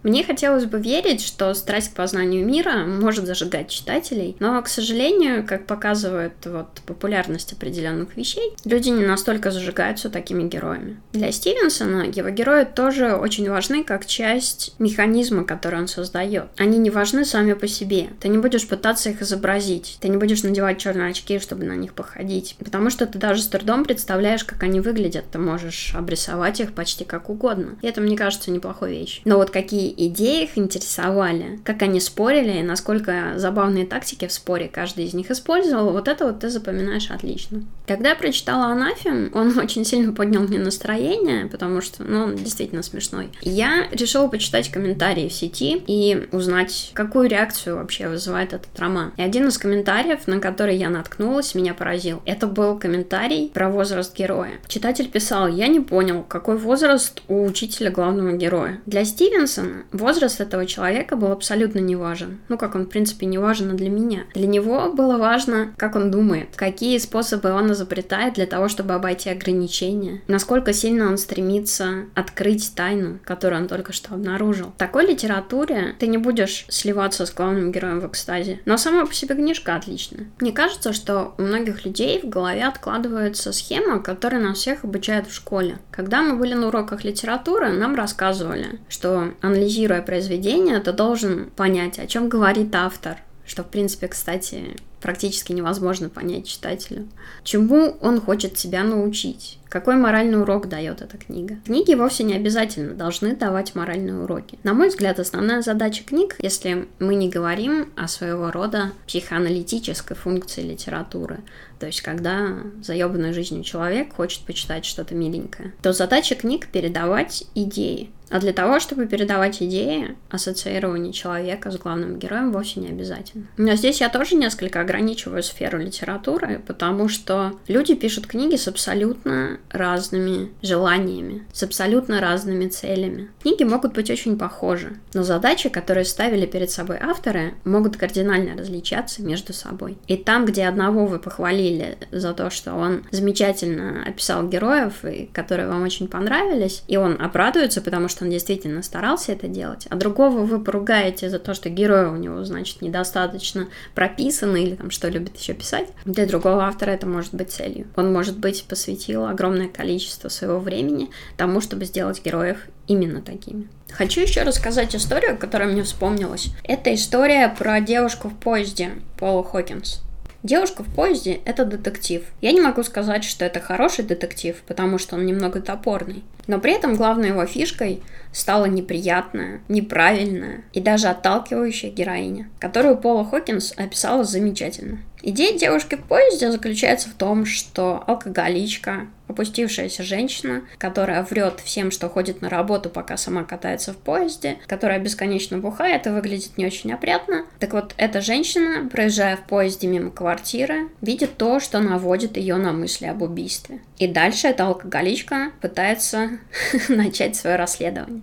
Мне 0.04 0.24
хотелось 0.24 0.66
бы 0.66 0.80
верить, 0.80 1.22
что 1.22 1.54
страсть 1.54 1.92
к 1.92 1.96
познанию 1.96 2.46
мира 2.46 2.86
может 2.86 3.26
зажигать 3.26 3.70
читателей, 3.70 4.36
но, 4.40 4.62
к 4.62 4.68
сожалению, 4.68 5.46
как 5.46 5.68
показывает 5.68 6.34
вот 6.46 6.82
популярность 6.86 7.54
определенных 7.54 8.16
вещей, 8.18 8.54
люди 8.66 8.90
не 8.90 9.06
настолько 9.06 9.52
зажигаются 9.52 10.10
такими 10.10 10.48
героями. 10.48 11.00
Для 11.14 11.32
Стивенсона 11.32 12.04
его 12.04 12.30
герои 12.30 12.66
тоже 12.66 13.16
очень 13.16 13.50
важны 13.50 13.84
как 13.84 14.06
часть 14.06 14.76
механизма, 14.80 15.44
который 15.44 15.80
он 15.80 15.88
создает. 15.88 16.46
Они 16.58 16.78
не 16.78 16.90
важны 16.90 17.26
сами 17.26 17.54
по 17.54 17.68
себе. 17.68 18.10
Ты 18.20 18.30
не 18.30 18.38
будешь 18.38 18.68
пытаться 18.68 19.10
их 19.10 19.22
изобразить. 19.22 19.98
Ты 20.02 20.10
не 20.10 20.18
будешь 20.18 20.44
надевать 20.44 20.78
черные 20.78 21.10
очки, 21.10 21.40
чтобы 21.40 21.66
на 21.66 21.76
них 21.76 21.94
походить. 21.94 22.56
Потому 22.60 22.90
что 22.90 23.06
ты 23.06 23.18
даже 23.20 23.42
с 23.42 23.48
трудом 23.48 23.86
представляешь, 23.86 24.44
как 24.44 24.64
они 24.64 24.80
выглядят. 24.80 25.26
Ты 25.32 25.40
можешь 25.40 25.94
обрисовать 25.96 26.60
их 26.60 26.74
почти 26.74 27.04
как 27.04 27.30
угодно. 27.30 27.78
И 27.82 27.88
это, 27.88 28.02
мне 28.02 28.18
кажется, 28.18 28.52
неплохой 28.52 28.92
вещь. 28.92 29.22
Но 29.26 29.38
вот 29.38 29.50
какие 29.50 29.94
идеи 30.08 30.44
их 30.44 30.58
интересовали, 30.58 31.60
как 31.64 31.82
они 31.82 32.00
спорили, 32.00 32.60
и 32.60 32.64
насколько 32.64 33.34
забавные 33.38 33.86
тактики 33.86 34.28
в 34.28 34.32
споре 34.32 34.70
каждый 34.72 35.06
из 35.06 35.14
них 35.14 35.32
использовал, 35.32 35.92
вот 35.92 36.08
это 36.08 36.26
вот 36.26 36.40
ты 36.40 36.50
запоминаешь 36.50 37.10
отлично. 37.10 37.64
Когда 37.88 38.10
я 38.10 38.16
прочитала 38.16 38.68
Анафем, 38.68 39.32
он 39.34 39.58
очень 39.60 39.84
сильно 39.84 40.14
поднял 40.14 40.44
мне 40.44 40.60
настроение, 40.60 41.48
потому 41.48 41.82
что, 41.82 42.04
ну, 42.04 42.24
он 42.24 42.36
действительно 42.36 42.84
смешной. 42.84 43.30
Я 43.42 43.88
решила 43.92 44.28
почитать 44.28 44.72
комментарии 44.72 45.28
в 45.28 45.34
сети 45.34 45.84
и 45.88 46.28
узнать, 46.32 46.92
какую 46.94 47.28
реакцию 47.28 47.78
вообще 47.78 48.08
вызывает 48.08 48.54
этот 48.54 48.80
роман. 48.80 49.12
И 49.18 49.22
один 49.22 49.48
из 49.48 49.58
комментариев, 49.58 50.28
на 50.28 50.40
который 50.40 50.78
я 50.78 50.90
наткнулась, 50.90 51.56
меня 51.56 51.74
поразил. 51.74 52.22
Это 52.26 52.46
был 52.46 52.78
комментарий 52.78 53.50
про 53.50 53.70
возраст 53.70 54.16
героя. 54.16 54.60
Читатель 54.68 55.10
писал, 55.10 55.48
я 55.48 55.68
не 55.68 55.80
понял, 55.80 56.24
какой 56.24 56.58
возраст 56.58 57.22
у 57.28 57.46
учителя 57.46 57.90
главного 57.90 58.34
героя. 58.34 58.82
Для 58.86 59.04
Стивенсона 59.16 59.86
возраст 59.94 60.42
этого 60.42 60.66
человека 60.66 61.16
был 61.16 61.32
абсолютно 61.32 61.80
не 61.80 61.96
важен. 61.96 62.40
Ну, 62.50 62.58
как 62.58 62.76
он, 62.76 62.84
в 62.84 62.90
принципе, 62.90 63.26
не 63.26 63.38
важен 63.38 63.74
для 63.78 63.90
меня. 63.90 64.24
Для 64.34 64.46
него 64.46 64.92
было 64.92 65.18
важно, 65.18 65.74
как 65.78 65.96
он 65.96 66.12
думает, 66.12 66.50
какие 66.58 66.98
способы 66.98 67.54
он 67.54 67.72
изобретает 67.72 68.34
для 68.34 68.46
того, 68.46 68.68
чтобы 68.68 68.94
обойти 68.94 69.30
ограничения, 69.30 70.22
насколько 70.28 70.74
сильно 70.74 71.08
он 71.08 71.18
стремится 71.18 72.08
открыть 72.14 72.74
тайну, 72.76 73.20
которую 73.24 73.62
он 73.62 73.68
только 73.70 73.94
что 73.94 74.16
обнаружил. 74.16 74.74
В 74.76 74.80
такой 74.80 75.08
литературе 75.08 75.96
ты 75.98 76.08
не 76.08 76.18
будешь 76.18 76.66
сливаться 76.68 77.26
с 77.26 77.34
главным 77.34 77.72
героем 77.72 78.02
в 78.02 78.08
экстазе, 78.08 78.60
но 78.66 78.76
сама 78.76 79.06
по 79.06 79.14
себе 79.14 79.36
книжка 79.36 79.78
отличная. 79.78 80.26
Мне 80.42 80.52
кажется, 80.52 80.92
что 80.92 81.36
у 81.38 81.42
многих 81.42 81.86
людей 81.86 82.20
в 82.22 82.28
голове 82.28 82.66
откладывается 82.66 83.54
схема, 83.54 84.02
которая 84.02 84.42
нас 84.42 84.58
всех 84.58 84.84
обучают 84.84 85.28
в 85.28 85.34
школе. 85.34 85.78
Когда 85.90 86.22
мы 86.22 86.36
были 86.36 86.54
на 86.54 86.68
уроках 86.68 87.06
литературы, 87.06 87.70
нам 87.70 87.96
рассказывали, 87.96 88.82
что 88.90 89.05
анализируя 89.42 90.02
произведение, 90.02 90.80
ты 90.80 90.92
должен 90.92 91.50
понять, 91.56 92.00
о 92.00 92.08
чем 92.08 92.30
говорит 92.30 92.74
автор, 92.76 93.18
что, 93.46 93.64
в 93.64 93.68
принципе, 93.68 94.08
кстати, 94.08 94.76
практически 95.06 95.52
невозможно 95.52 96.10
понять 96.10 96.48
читателю. 96.48 97.08
Чему 97.44 97.96
он 98.02 98.20
хочет 98.20 98.58
себя 98.58 98.84
научить? 98.84 99.60
Какой 99.70 99.98
моральный 99.98 100.42
урок 100.42 100.68
дает 100.68 101.04
эта 101.04 101.18
книга? 101.18 101.58
Книги 101.64 101.94
вовсе 101.94 102.24
не 102.24 102.34
обязательно 102.34 102.96
должны 102.96 103.36
давать 103.36 103.76
моральные 103.76 104.16
уроки. 104.16 104.58
На 104.64 104.74
мой 104.74 104.90
взгляд, 104.90 105.20
основная 105.20 105.62
задача 105.62 106.04
книг, 106.04 106.36
если 106.40 106.88
мы 106.98 107.14
не 107.14 107.30
говорим 107.30 107.90
о 107.96 108.08
своего 108.08 108.50
рода 108.50 108.94
психоаналитической 109.06 110.16
функции 110.16 110.62
литературы, 110.62 111.42
то 111.86 111.90
есть 111.90 112.02
когда 112.02 112.64
заебанный 112.82 113.32
жизнью 113.32 113.64
человек 113.64 114.16
хочет 114.16 114.42
почитать 114.42 114.86
что-то 114.86 115.14
миленькое, 115.14 115.72
то 115.84 115.94
задача 115.94 116.34
книг 116.34 116.68
передавать 116.70 117.44
идеи. 117.54 118.10
А 118.30 118.40
для 118.40 118.54
того, 118.54 118.80
чтобы 118.80 119.06
передавать 119.06 119.62
идеи, 119.62 120.16
ассоциирование 120.30 121.14
человека 121.14 121.72
с 121.72 121.78
главным 121.78 122.18
героем 122.18 122.52
вовсе 122.52 122.80
не 122.80 122.88
обязательно. 122.88 123.46
Но 123.58 123.76
здесь 123.76 124.02
я 124.02 124.10
тоже 124.10 124.36
несколько 124.36 124.82
ограничиваю 124.82 125.44
сферу 125.44 125.80
литературы, 125.80 126.62
потому 126.66 127.08
что 127.08 127.58
люди 127.68 127.96
пишут 127.96 128.28
книги 128.28 128.56
с 128.56 128.68
абсолютно 128.68 129.60
разными 129.70 130.50
желаниями, 130.62 131.46
с 131.54 131.64
абсолютно 131.64 132.20
разными 132.20 132.68
целями. 132.68 133.30
Книги 133.42 133.64
могут 133.64 133.94
быть 133.94 134.10
очень 134.10 134.38
похожи, 134.38 134.98
но 135.14 135.24
задачи, 135.24 135.70
которые 135.70 136.06
ставили 136.06 136.46
перед 136.46 136.72
собой 136.72 136.98
авторы, 137.00 137.54
могут 137.64 137.98
кардинально 137.98 138.58
различаться 138.58 139.22
между 139.22 139.54
собой. 139.54 139.98
И 140.08 140.18
там, 140.18 140.46
где 140.46 140.66
одного 140.66 141.06
вы 141.06 141.20
похвалили 141.20 141.75
за 142.12 142.34
то, 142.34 142.50
что 142.50 142.74
он 142.74 143.04
замечательно 143.12 144.04
описал 144.06 144.48
героев, 144.48 145.06
и 145.06 145.30
которые 145.34 145.68
вам 145.68 145.84
очень 145.84 146.08
понравились, 146.08 146.84
и 146.88 146.98
он 146.98 147.22
обрадуется, 147.22 147.82
потому 147.82 148.08
что 148.08 148.26
он 148.26 148.32
действительно 148.32 148.82
старался 148.82 149.32
это 149.32 149.48
делать, 149.48 149.88
а 149.90 149.96
другого 149.96 150.40
вы 150.40 150.64
поругаете 150.64 151.30
за 151.30 151.40
то, 151.40 151.54
что 151.54 151.70
герои 151.70 152.06
у 152.08 152.16
него, 152.16 152.44
значит, 152.44 152.82
недостаточно 152.82 153.68
прописаны 153.94 154.64
или 154.64 154.76
там 154.76 154.92
что 154.92 155.10
любит 155.10 155.38
еще 155.38 155.54
писать, 155.54 155.88
для 156.06 156.26
другого 156.26 156.64
автора 156.64 156.92
это 156.92 157.08
может 157.08 157.34
быть 157.34 157.52
целью. 157.52 157.88
Он, 157.96 158.12
может 158.12 158.38
быть, 158.38 158.66
посвятил 158.68 159.26
огромное 159.26 159.68
количество 159.68 160.30
своего 160.30 160.60
времени 160.60 161.10
тому, 161.38 161.62
чтобы 161.62 161.86
сделать 161.86 162.24
героев 162.24 162.58
именно 162.88 163.22
такими. 163.22 163.68
Хочу 163.92 164.22
еще 164.22 164.44
рассказать 164.44 164.96
историю, 164.96 165.38
которая 165.38 165.70
мне 165.70 165.84
вспомнилась. 165.84 166.48
Это 166.64 166.94
история 166.94 167.48
про 167.50 167.80
девушку 167.80 168.30
в 168.30 168.36
поезде 168.38 168.92
Пола 169.18 169.44
Хокинс. 169.44 170.02
Девушка 170.46 170.84
в 170.84 170.94
поезде— 170.94 171.40
это 171.46 171.66
детектив. 171.66 172.24
Я 172.40 172.52
не 172.52 172.62
могу 172.62 172.84
сказать, 172.84 173.24
что 173.24 173.44
это 173.46 173.60
хороший 173.60 174.06
детектив, 174.06 174.56
потому 174.68 175.00
что 175.00 175.16
он 175.16 175.26
немного 175.26 175.60
топорный. 175.60 176.24
Но 176.46 176.60
при 176.60 176.74
этом 176.74 176.94
главной 176.94 177.30
его 177.30 177.48
фишкой 177.48 178.04
стала 178.36 178.66
неприятная, 178.66 179.62
неправильная 179.70 180.66
и 180.74 180.82
даже 180.82 181.08
отталкивающая 181.08 181.90
героиня, 181.90 182.50
которую 182.60 182.98
Пола 182.98 183.24
Хокинс 183.24 183.74
описала 183.78 184.26
замечательно. 184.26 185.00
Идея 185.28 185.58
девушки 185.58 185.96
в 185.96 186.04
поезде 186.04 186.52
заключается 186.52 187.10
в 187.10 187.14
том, 187.14 187.48
что 187.48 188.04
алкоголичка, 188.06 189.08
опустившаяся 189.28 190.04
женщина, 190.04 190.62
которая 190.78 191.24
врет 191.24 191.62
всем, 191.62 191.90
что 191.90 192.10
ходит 192.10 192.42
на 192.42 192.50
работу, 192.50 192.92
пока 192.92 193.18
сама 193.18 193.44
катается 193.44 193.92
в 193.92 193.98
поезде, 193.98 194.60
которая 194.68 195.00
бесконечно 195.00 195.58
бухает 195.58 196.06
и 196.06 196.12
выглядит 196.12 196.60
не 196.60 196.68
очень 196.68 196.94
опрятно. 196.94 197.46
Так 197.58 197.74
вот, 197.74 197.96
эта 197.98 198.22
женщина, 198.22 198.88
проезжая 198.88 199.38
в 199.38 199.48
поезде 199.48 199.88
мимо 199.88 200.12
квартиры, 200.12 200.90
видит 201.02 201.38
то, 201.38 201.60
что 201.60 201.80
наводит 201.80 202.38
ее 202.38 202.58
на 202.58 202.72
мысли 202.72 203.08
об 203.08 203.24
убийстве. 203.24 203.80
И 203.98 204.06
дальше 204.08 204.50
эта 204.50 204.68
алкоголичка 204.68 205.54
пытается 205.60 206.38
начать 206.88 207.36
свое 207.36 207.56
расследование. 207.56 208.22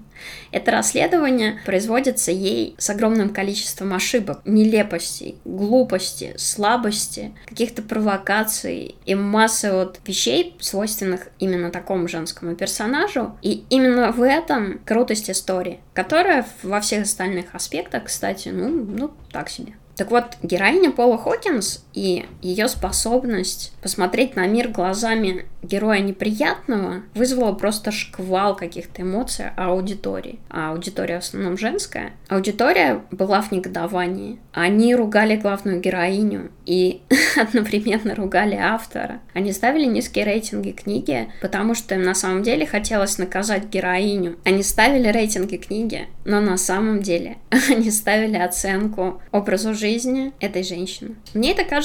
Это 0.51 0.71
расследование 0.71 1.61
производится 1.65 2.31
ей 2.31 2.75
с 2.79 2.91
огромным 2.91 3.31
количеством 3.31 3.95
ошибок, 3.95 4.41
нелепостей, 4.45 5.37
глупости, 5.45 6.35
слабости, 6.37 7.35
каких-то 7.47 7.83
провокаций 7.83 8.97
и 9.05 9.15
массы 9.15 9.73
вот 9.73 9.99
вещей, 10.07 10.57
свойственных 10.61 11.29
именно 11.39 11.71
такому 11.71 12.09
женскому 12.09 12.55
персонажу. 12.55 13.37
И 13.43 13.65
именно 13.71 14.13
в 14.13 14.23
этом 14.23 14.81
крутость 14.85 15.31
истории, 15.31 15.81
которая 15.95 16.47
во 16.63 16.81
всех 16.81 17.03
остальных 17.03 17.55
аспектах, 17.55 18.05
кстати, 18.05 18.49
ну, 18.49 18.69
ну 18.69 19.11
так 19.31 19.49
себе. 19.49 19.75
Так 19.97 20.11
вот, 20.11 20.25
героиня 20.43 20.91
Пола 20.91 21.19
Хокинс 21.19 21.85
и 21.95 22.27
ее 22.41 22.69
способность 22.69 23.73
посмотреть 23.83 24.37
на 24.37 24.47
мир 24.47 24.69
глазами 24.69 25.47
героя 25.63 26.01
неприятного 26.01 27.03
вызвала 27.15 27.53
просто 27.53 27.93
шквал 27.93 28.57
каких-то 28.57 29.03
эмоций 29.03 29.47
аудитории. 29.57 30.39
А 30.51 30.73
аудитория 30.73 31.21
в 31.21 31.25
основном 31.25 31.57
женская. 31.57 32.13
Аудитория 32.29 33.03
была 33.11 33.41
в 33.43 33.53
негодовании. 33.53 34.39
Они 34.53 34.95
ругали 34.95 35.37
главную 35.37 35.81
героиню 35.81 36.51
и 36.67 37.03
одновременно 37.37 38.15
ругали 38.15 38.57
автора. 38.57 39.21
Они 39.35 39.53
ставили 39.53 39.85
низкие 39.85 40.25
рейтинги 40.25 40.71
книги, 40.71 41.29
потому 41.41 41.75
что 41.75 41.95
им 41.95 42.03
на 42.03 42.15
самом 42.15 42.43
деле 42.43 42.67
хотелось 42.67 43.19
наказать 43.19 43.69
героиню. 43.69 44.37
Они 44.45 44.63
ставили 44.63 45.09
рейтинги 45.09 45.57
книги, 45.57 46.09
но 46.25 46.41
на 46.41 46.57
самом 46.57 47.03
деле 47.03 47.39
они 47.71 47.91
ставили 47.91 48.37
оценку 48.37 49.21
образу 49.31 49.75
жизни 49.75 50.33
этой 50.41 50.65
женщины. 50.65 51.15
Мне 51.35 51.53
это 51.53 51.65
кажется 51.65 51.82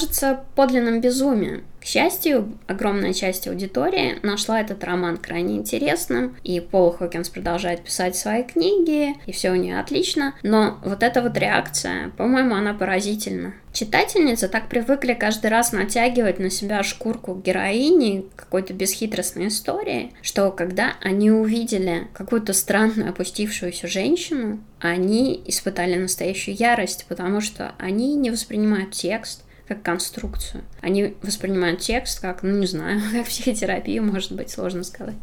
подлинным 0.54 1.00
безумием. 1.00 1.64
К 1.80 1.84
счастью, 1.84 2.58
огромная 2.66 3.12
часть 3.12 3.46
аудитории 3.46 4.18
нашла 4.22 4.60
этот 4.60 4.82
роман 4.84 5.16
крайне 5.16 5.56
интересным, 5.56 6.36
и 6.42 6.60
Пол 6.60 6.90
Хокинс 6.90 7.28
продолжает 7.28 7.82
писать 7.82 8.16
свои 8.16 8.42
книги, 8.42 9.14
и 9.26 9.32
все 9.32 9.50
у 9.50 9.54
нее 9.54 9.78
отлично, 9.78 10.34
но 10.42 10.78
вот 10.84 11.02
эта 11.02 11.22
вот 11.22 11.38
реакция, 11.38 12.10
по-моему, 12.16 12.56
она 12.56 12.74
поразительна. 12.74 13.54
Читательницы 13.72 14.48
так 14.48 14.68
привыкли 14.68 15.14
каждый 15.14 15.50
раз 15.50 15.72
натягивать 15.72 16.40
на 16.40 16.50
себя 16.50 16.82
шкурку 16.82 17.36
героини 17.36 18.26
какой-то 18.34 18.74
бесхитростной 18.74 19.48
истории, 19.48 20.12
что 20.20 20.50
когда 20.50 20.94
они 21.00 21.30
увидели 21.30 22.08
какую-то 22.12 22.54
странную 22.54 23.10
опустившуюся 23.10 23.86
женщину, 23.86 24.58
они 24.80 25.40
испытали 25.46 25.94
настоящую 25.94 26.56
ярость, 26.56 27.06
потому 27.08 27.40
что 27.40 27.72
они 27.78 28.16
не 28.16 28.30
воспринимают 28.30 28.90
текст, 28.90 29.44
как 29.68 29.82
конструкцию. 29.82 30.64
Они 30.80 31.14
воспринимают 31.22 31.80
текст 31.80 32.20
как, 32.20 32.42
ну 32.42 32.58
не 32.58 32.66
знаю, 32.66 33.00
как 33.12 33.26
психотерапию, 33.26 34.02
может 34.02 34.32
быть, 34.32 34.50
сложно 34.50 34.82
сказать. 34.82 35.16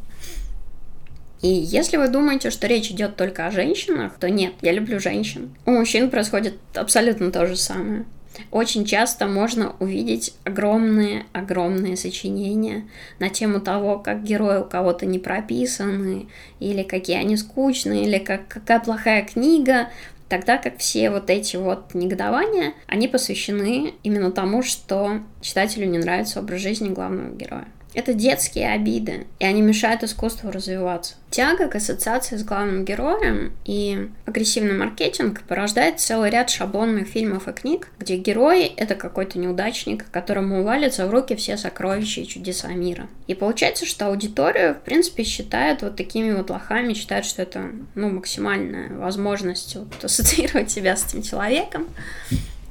И 1.41 1.47
если 1.47 1.97
вы 1.97 2.07
думаете, 2.07 2.49
что 2.49 2.65
речь 2.65 2.89
идет 2.89 3.17
только 3.17 3.45
о 3.45 3.51
женщинах, 3.51 4.13
то 4.19 4.29
нет, 4.29 4.53
я 4.61 4.71
люблю 4.71 4.99
женщин. 4.99 5.53
У 5.65 5.71
мужчин 5.71 6.09
происходит 6.09 6.55
абсолютно 6.73 7.31
то 7.31 7.45
же 7.45 7.55
самое. 7.55 8.05
Очень 8.51 8.85
часто 8.85 9.27
можно 9.27 9.75
увидеть 9.79 10.33
огромные-огромные 10.43 11.97
сочинения 11.97 12.87
на 13.19 13.29
тему 13.29 13.59
того, 13.59 13.99
как 13.99 14.23
герои 14.23 14.59
у 14.59 14.65
кого-то 14.65 15.05
не 15.05 15.19
прописаны, 15.19 16.27
или 16.59 16.83
какие 16.83 17.17
они 17.17 17.37
скучные, 17.37 18.03
или 18.05 18.17
как, 18.17 18.47
какая 18.47 18.79
плохая 18.79 19.23
книга, 19.23 19.89
Тогда 20.27 20.57
как 20.57 20.79
все 20.79 21.11
вот 21.11 21.29
эти 21.29 21.55
вот 21.55 21.93
негодования, 21.93 22.73
они 22.87 23.07
посвящены 23.07 23.93
именно 24.03 24.31
тому, 24.31 24.63
что 24.63 25.19
читателю 25.41 25.87
не 25.87 25.99
нравится 25.99 26.39
образ 26.39 26.61
жизни 26.61 26.89
главного 26.89 27.35
героя. 27.35 27.67
Это 27.95 28.13
детские 28.13 28.71
обиды, 28.71 29.25
и 29.39 29.45
они 29.45 29.61
мешают 29.61 30.03
искусству 30.03 30.51
развиваться. 30.51 31.15
Тяга 31.29 31.67
к 31.67 31.75
ассоциации 31.75 32.35
с 32.35 32.43
главным 32.43 32.83
героем 32.83 33.53
и 33.63 34.09
агрессивный 34.25 34.73
маркетинг 34.73 35.43
порождает 35.43 36.01
целый 36.01 36.29
ряд 36.29 36.49
шаблонных 36.49 37.07
фильмов 37.07 37.47
и 37.47 37.53
книг, 37.53 37.87
где 37.97 38.17
герой— 38.17 38.63
это 38.77 38.95
какой-то 38.95 39.39
неудачник, 39.39 40.09
которому 40.11 40.63
валятся 40.63 41.07
в 41.07 41.11
руки 41.11 41.35
все 41.35 41.55
сокровища 41.55 42.21
и 42.21 42.27
чудеса 42.27 42.67
мира. 42.67 43.07
И 43.27 43.33
получается, 43.33 43.85
что 43.85 44.07
аудиторию, 44.07 44.75
в 44.75 44.81
принципе, 44.81 45.23
считают 45.23 45.81
вот 45.81 45.95
такими 45.95 46.33
вот 46.33 46.49
лохами, 46.49 46.93
считают, 46.93 47.25
что 47.25 47.41
это, 47.41 47.71
ну, 47.95 48.09
максимальная 48.09 48.89
возможность 48.97 49.75
вот, 49.77 50.03
ассоциировать 50.03 50.69
себя 50.69 50.97
с 50.97 51.05
этим 51.05 51.21
человеком. 51.21 51.87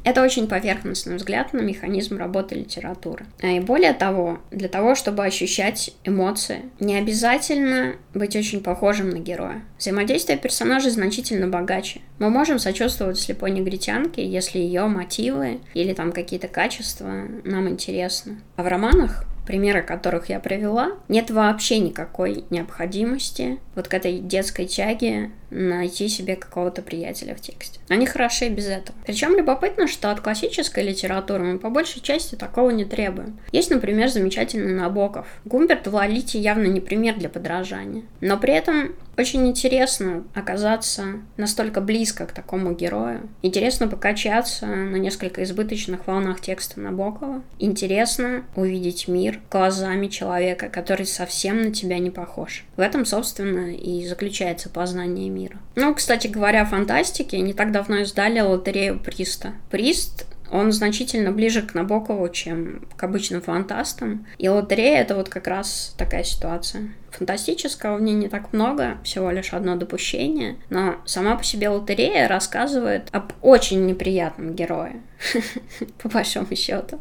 Это 0.05 0.23
очень 0.23 0.47
поверхностный 0.47 1.17
взгляд 1.17 1.55
на 1.55 1.61
механизм 1.61 2.19
работы 2.19 2.55
литературы. 2.55 3.25
А 3.43 3.49
и 3.49 3.61
более 3.61 3.95
того, 3.95 4.39
для 4.51 4.69
того, 4.69 4.95
чтобы 4.95 5.25
ощущать 5.25 5.95
эмоции, 6.05 6.63
не 6.79 6.97
обязательно 6.97 7.97
быть 8.13 8.37
очень 8.37 8.63
похожим 8.63 9.09
на 9.09 9.19
героя. 9.19 9.63
Взаимодействие 9.79 10.39
персонажей 10.39 10.91
значительно 10.91 11.49
богаче. 11.49 12.01
Мы 12.19 12.29
можем 12.29 12.59
сочувствовать 12.59 13.19
слепой 13.19 13.51
негритянке, 13.51 14.27
если 14.27 14.59
ее 14.59 14.87
мотивы 14.87 15.61
или 15.73 15.95
там 15.95 16.13
какие-то 16.13 16.49
качества 16.49 17.25
нам 17.45 17.69
интересны. 17.69 18.37
А 18.57 18.63
в 18.63 18.69
романах 18.69 19.25
примеры 19.47 19.83
которых 19.83 20.29
я 20.29 20.41
привела, 20.41 20.93
нет 21.09 21.31
вообще 21.31 21.79
никакой 21.79 22.45
необходимости 22.51 23.59
вот 23.75 23.89
к 23.89 23.95
этой 23.95 24.19
детской 24.19 24.67
тяге 24.67 25.31
найти 25.51 26.09
себе 26.09 26.37
какого-то 26.37 26.83
приятеля 26.83 27.35
в 27.35 27.41
тексте. 27.41 27.81
Они 27.89 28.07
хороши 28.07 28.49
без 28.49 28.67
этого. 28.67 28.97
Причем 29.07 29.37
любопытно, 29.37 29.87
что 29.87 30.11
от 30.11 30.21
классической 30.21 30.85
литературы 30.85 31.45
мы 31.45 31.59
по 31.59 31.71
большей 31.71 32.01
части 32.01 32.35
такого 32.35 32.71
не 32.71 32.85
требуем. 32.85 33.39
Есть, 33.53 33.71
например, 33.71 34.09
замечательный 34.09 34.75
Набоков. 34.75 35.27
Гумберт 35.45 35.87
в 35.87 35.95
Лолите 35.95 36.39
явно 36.39 36.67
не 36.67 36.81
пример 36.81 37.17
для 37.17 37.29
подражания. 37.29 38.03
Но 38.21 38.37
при 38.37 38.55
этом 38.55 38.95
очень 39.17 39.47
интересно 39.47 40.25
оказаться 40.35 41.21
настолько 41.37 41.81
близко 41.81 42.27
к 42.27 42.33
такому 42.33 42.73
герою. 42.75 43.29
Интересно 43.43 43.89
покачаться 43.89 44.67
на 44.67 44.97
несколько 44.97 45.43
избыточных 45.43 46.07
волнах 46.07 46.41
текста 46.41 46.81
Набокова. 46.81 47.43
Интересно 47.59 48.45
увидеть 48.57 49.09
мир 49.09 49.41
глазами 49.51 50.09
человека, 50.09 50.69
который 50.69 51.07
совсем 51.07 51.63
на 51.63 51.73
тебя 51.73 51.99
не 51.99 52.11
похож. 52.11 52.65
В 52.77 52.81
этом, 52.81 53.05
собственно, 53.05 53.75
и 53.75 54.07
заключается 54.07 54.69
познание 54.69 55.29
мира. 55.29 55.59
Ну, 55.77 55.95
кстати 55.95 56.27
говоря, 56.27 56.63
о 56.63 56.67
фантастике, 56.67 57.41
не 57.41 57.53
так 57.53 57.73
давно 57.73 57.99
издали 57.99 58.41
лотерею 58.41 58.99
Приста. 58.99 59.53
Прист 59.71 60.27
он 60.51 60.73
значительно 60.73 61.33
ближе 61.33 61.63
к 61.63 61.75
Набокову, 61.75 62.29
чем 62.29 62.87
к 62.97 63.03
обычным 63.03 63.43
фантастам. 63.43 64.27
И 64.39 64.49
лотерея— 64.49 65.01
это 65.01 65.17
вот 65.17 65.29
как 65.29 65.49
раз 65.49 65.95
такая 65.99 66.23
ситуация. 66.23 66.91
Фантастического 67.19 67.97
в 67.97 68.03
ней 68.03 68.15
не 68.15 68.29
так 68.29 68.53
много, 68.53 68.99
всего 69.05 69.31
лишь 69.31 69.53
одно 69.53 69.77
допущение, 69.77 70.57
но 70.71 70.97
сама 71.05 71.37
по 71.37 71.45
себе 71.45 71.69
лотерея 71.69 72.29
рассказывает 72.29 73.09
об 73.13 73.33
очень 73.41 73.87
неприятном 73.87 74.55
герое, 74.55 75.01
по 76.03 76.09
большому 76.09 76.55
счету. 76.57 77.01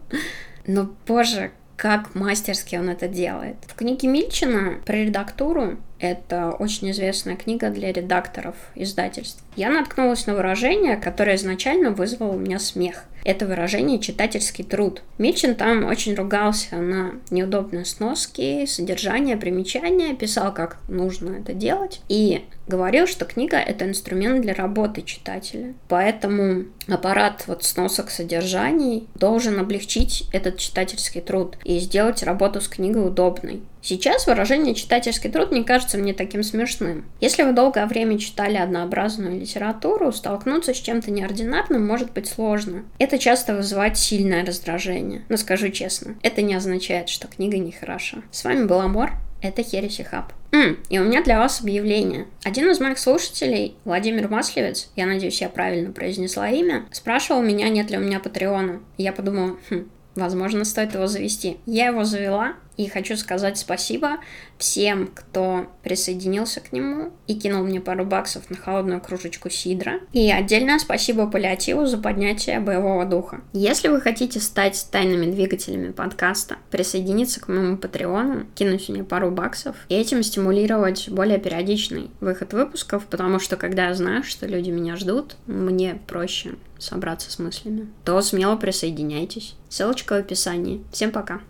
Но, 0.68 0.90
боже, 1.08 1.52
как 1.76 2.16
мастерски 2.16 2.76
он 2.76 2.90
это 2.90 3.08
делает. 3.08 3.58
В 3.68 3.76
книге 3.76 4.08
Мильчина 4.08 4.80
про 4.86 4.96
редактуру 4.96 5.78
это 6.08 6.52
очень 6.52 6.92
известная 6.92 7.36
книга 7.36 7.70
для 7.70 7.92
редакторов 7.92 8.56
издательств. 8.76 9.44
Я 9.56 9.70
наткнулась 9.70 10.28
на 10.28 10.36
выражение, 10.36 10.98
которое 10.98 11.36
изначально 11.36 11.92
вызвало 11.92 12.34
у 12.34 12.40
меня 12.40 12.60
смех. 12.60 13.06
Это 13.24 13.46
выражение 13.46 14.00
«читательский 14.00 14.64
труд». 14.64 15.02
Митчин 15.18 15.56
там 15.56 15.86
очень 15.86 16.14
ругался 16.14 16.76
на 16.76 17.14
неудобные 17.30 17.86
сноски, 17.86 18.66
содержание, 18.66 19.38
примечания, 19.38 20.14
писал, 20.14 20.54
как 20.54 20.78
нужно 20.90 21.38
это 21.38 21.54
делать, 21.54 22.02
и 22.10 22.44
говорил, 22.68 23.08
что 23.08 23.26
книга— 23.26 23.58
это 23.60 23.88
инструмент 23.88 24.42
для 24.42 24.54
работы 24.54 25.04
читателя. 25.04 25.74
Поэтому 25.88 26.66
аппарат 26.88 27.46
вот 27.48 27.64
сносок 27.64 28.10
содержаний 28.10 29.08
должен 29.16 29.60
облегчить 29.60 30.28
этот 30.34 30.58
читательский 30.58 31.22
труд 31.22 31.58
и 31.64 31.80
сделать 31.80 32.24
работу 32.24 32.60
с 32.60 32.68
книгой 32.68 33.08
удобной. 33.08 33.62
Сейчас 33.84 34.28
выражение 34.28 34.76
«читательский 34.76 35.28
труд» 35.28 35.52
не 35.52 35.66
кажется 35.66 35.98
мне 35.98 36.14
таким 36.14 36.42
смешным. 36.42 37.04
Если 37.20 37.44
вы 37.44 37.52
долгое 37.52 37.86
время 37.86 38.18
читали 38.18 38.56
однообразную 38.56 39.38
литературу, 39.38 40.14
столкнуться 40.14 40.74
с 40.74 40.78
чем-то 40.78 41.12
неординарным 41.12 41.86
может 41.86 42.14
быть 42.14 42.30
сложно. 42.30 42.86
Это 42.98 43.20
часто 43.20 43.54
вызывает 43.54 43.98
сильное 43.98 44.46
раздражение. 44.46 45.24
Но 45.28 45.36
скажу 45.36 45.68
честно, 45.68 46.16
это 46.24 46.42
не 46.42 46.56
означает, 46.56 47.10
что 47.10 47.28
книга 47.28 47.58
нехороша. 47.58 48.22
С 48.32 48.46
вами 48.46 48.64
был 48.64 48.80
Амор, 48.80 49.12
это 49.42 49.62
Хереси 49.62 50.04
Хаб. 50.04 50.32
М, 50.54 50.80
и 50.90 51.00
у 51.00 51.04
меня 51.04 51.22
для 51.22 51.38
вас 51.38 51.60
объявление. 51.60 52.28
Один 52.46 52.70
из 52.72 52.80
моих 52.80 52.98
слушателей, 52.98 53.76
Владимир 53.84 54.30
Маслевец, 54.30 54.92
я 54.96 55.06
надеюсь, 55.06 55.42
я 55.42 55.50
правильно 55.50 55.92
произнесла 55.92 56.48
имя, 56.48 56.86
спрашивал 56.92 57.42
меня, 57.42 57.68
нет 57.68 57.92
ли 57.92 57.98
у 57.98 58.02
меня 58.02 58.22
Патреона. 58.22 58.80
Я 58.98 59.12
подумала, 59.12 59.58
хм, 59.70 59.90
возможно, 60.16 60.64
стоит 60.64 60.94
его 60.94 61.08
завести. 61.08 61.58
Я 61.66 61.88
его 61.88 62.06
завела, 62.06 62.54
и 62.78 62.88
хочу 62.88 63.18
сказать 63.18 63.58
спасибо 63.58 64.18
всем, 64.58 65.08
кто 65.08 65.68
присоединился 65.84 66.60
к 66.60 66.72
нему 66.72 67.12
и 67.28 67.36
кинул 67.36 67.64
мне 67.64 67.82
пару 67.82 68.06
баксов 68.06 68.50
на 68.50 68.58
холодную 68.58 69.02
кружечку 69.02 69.50
сидра. 69.50 70.00
И 70.12 70.32
отдельное 70.32 70.80
спасибо 70.80 71.28
Палиативу 71.28 71.86
за 71.86 71.98
поднятие 71.98 72.60
боевого 72.60 73.06
духа. 73.06 73.42
Если 73.54 73.88
вы 73.88 74.02
хотите 74.02 74.40
стать 74.40 74.88
тайными 74.92 75.32
двигателями 75.32 75.92
подкаста, 75.92 76.58
присоединиться 76.72 77.40
к 77.40 77.48
моему 77.48 77.78
патреону, 77.78 78.46
кинуть 78.56 78.90
мне 78.90 79.04
пару 79.04 79.32
баксов 79.32 79.76
и 79.90 79.96
этим 79.96 80.24
стимулировать 80.24 81.10
более 81.10 81.40
периодичный 81.40 82.10
выход 82.22 82.54
выпусков, 82.54 83.06
потому 83.06 83.40
что 83.40 83.58
когда 83.58 83.88
я 83.88 83.94
знаю, 83.94 84.24
что 84.24 84.48
люди 84.48 84.70
меня 84.70 84.96
ждут, 84.96 85.36
мне 85.46 86.00
проще 86.08 86.56
собраться 86.80 87.32
с 87.32 87.40
мыслями, 87.40 87.88
то 88.04 88.22
смело 88.22 88.56
присоединяйтесь. 88.56 89.56
Ссылочка 89.70 90.14
в 90.14 90.18
описании. 90.18 90.84
Всем 90.92 91.12
пока! 91.12 91.40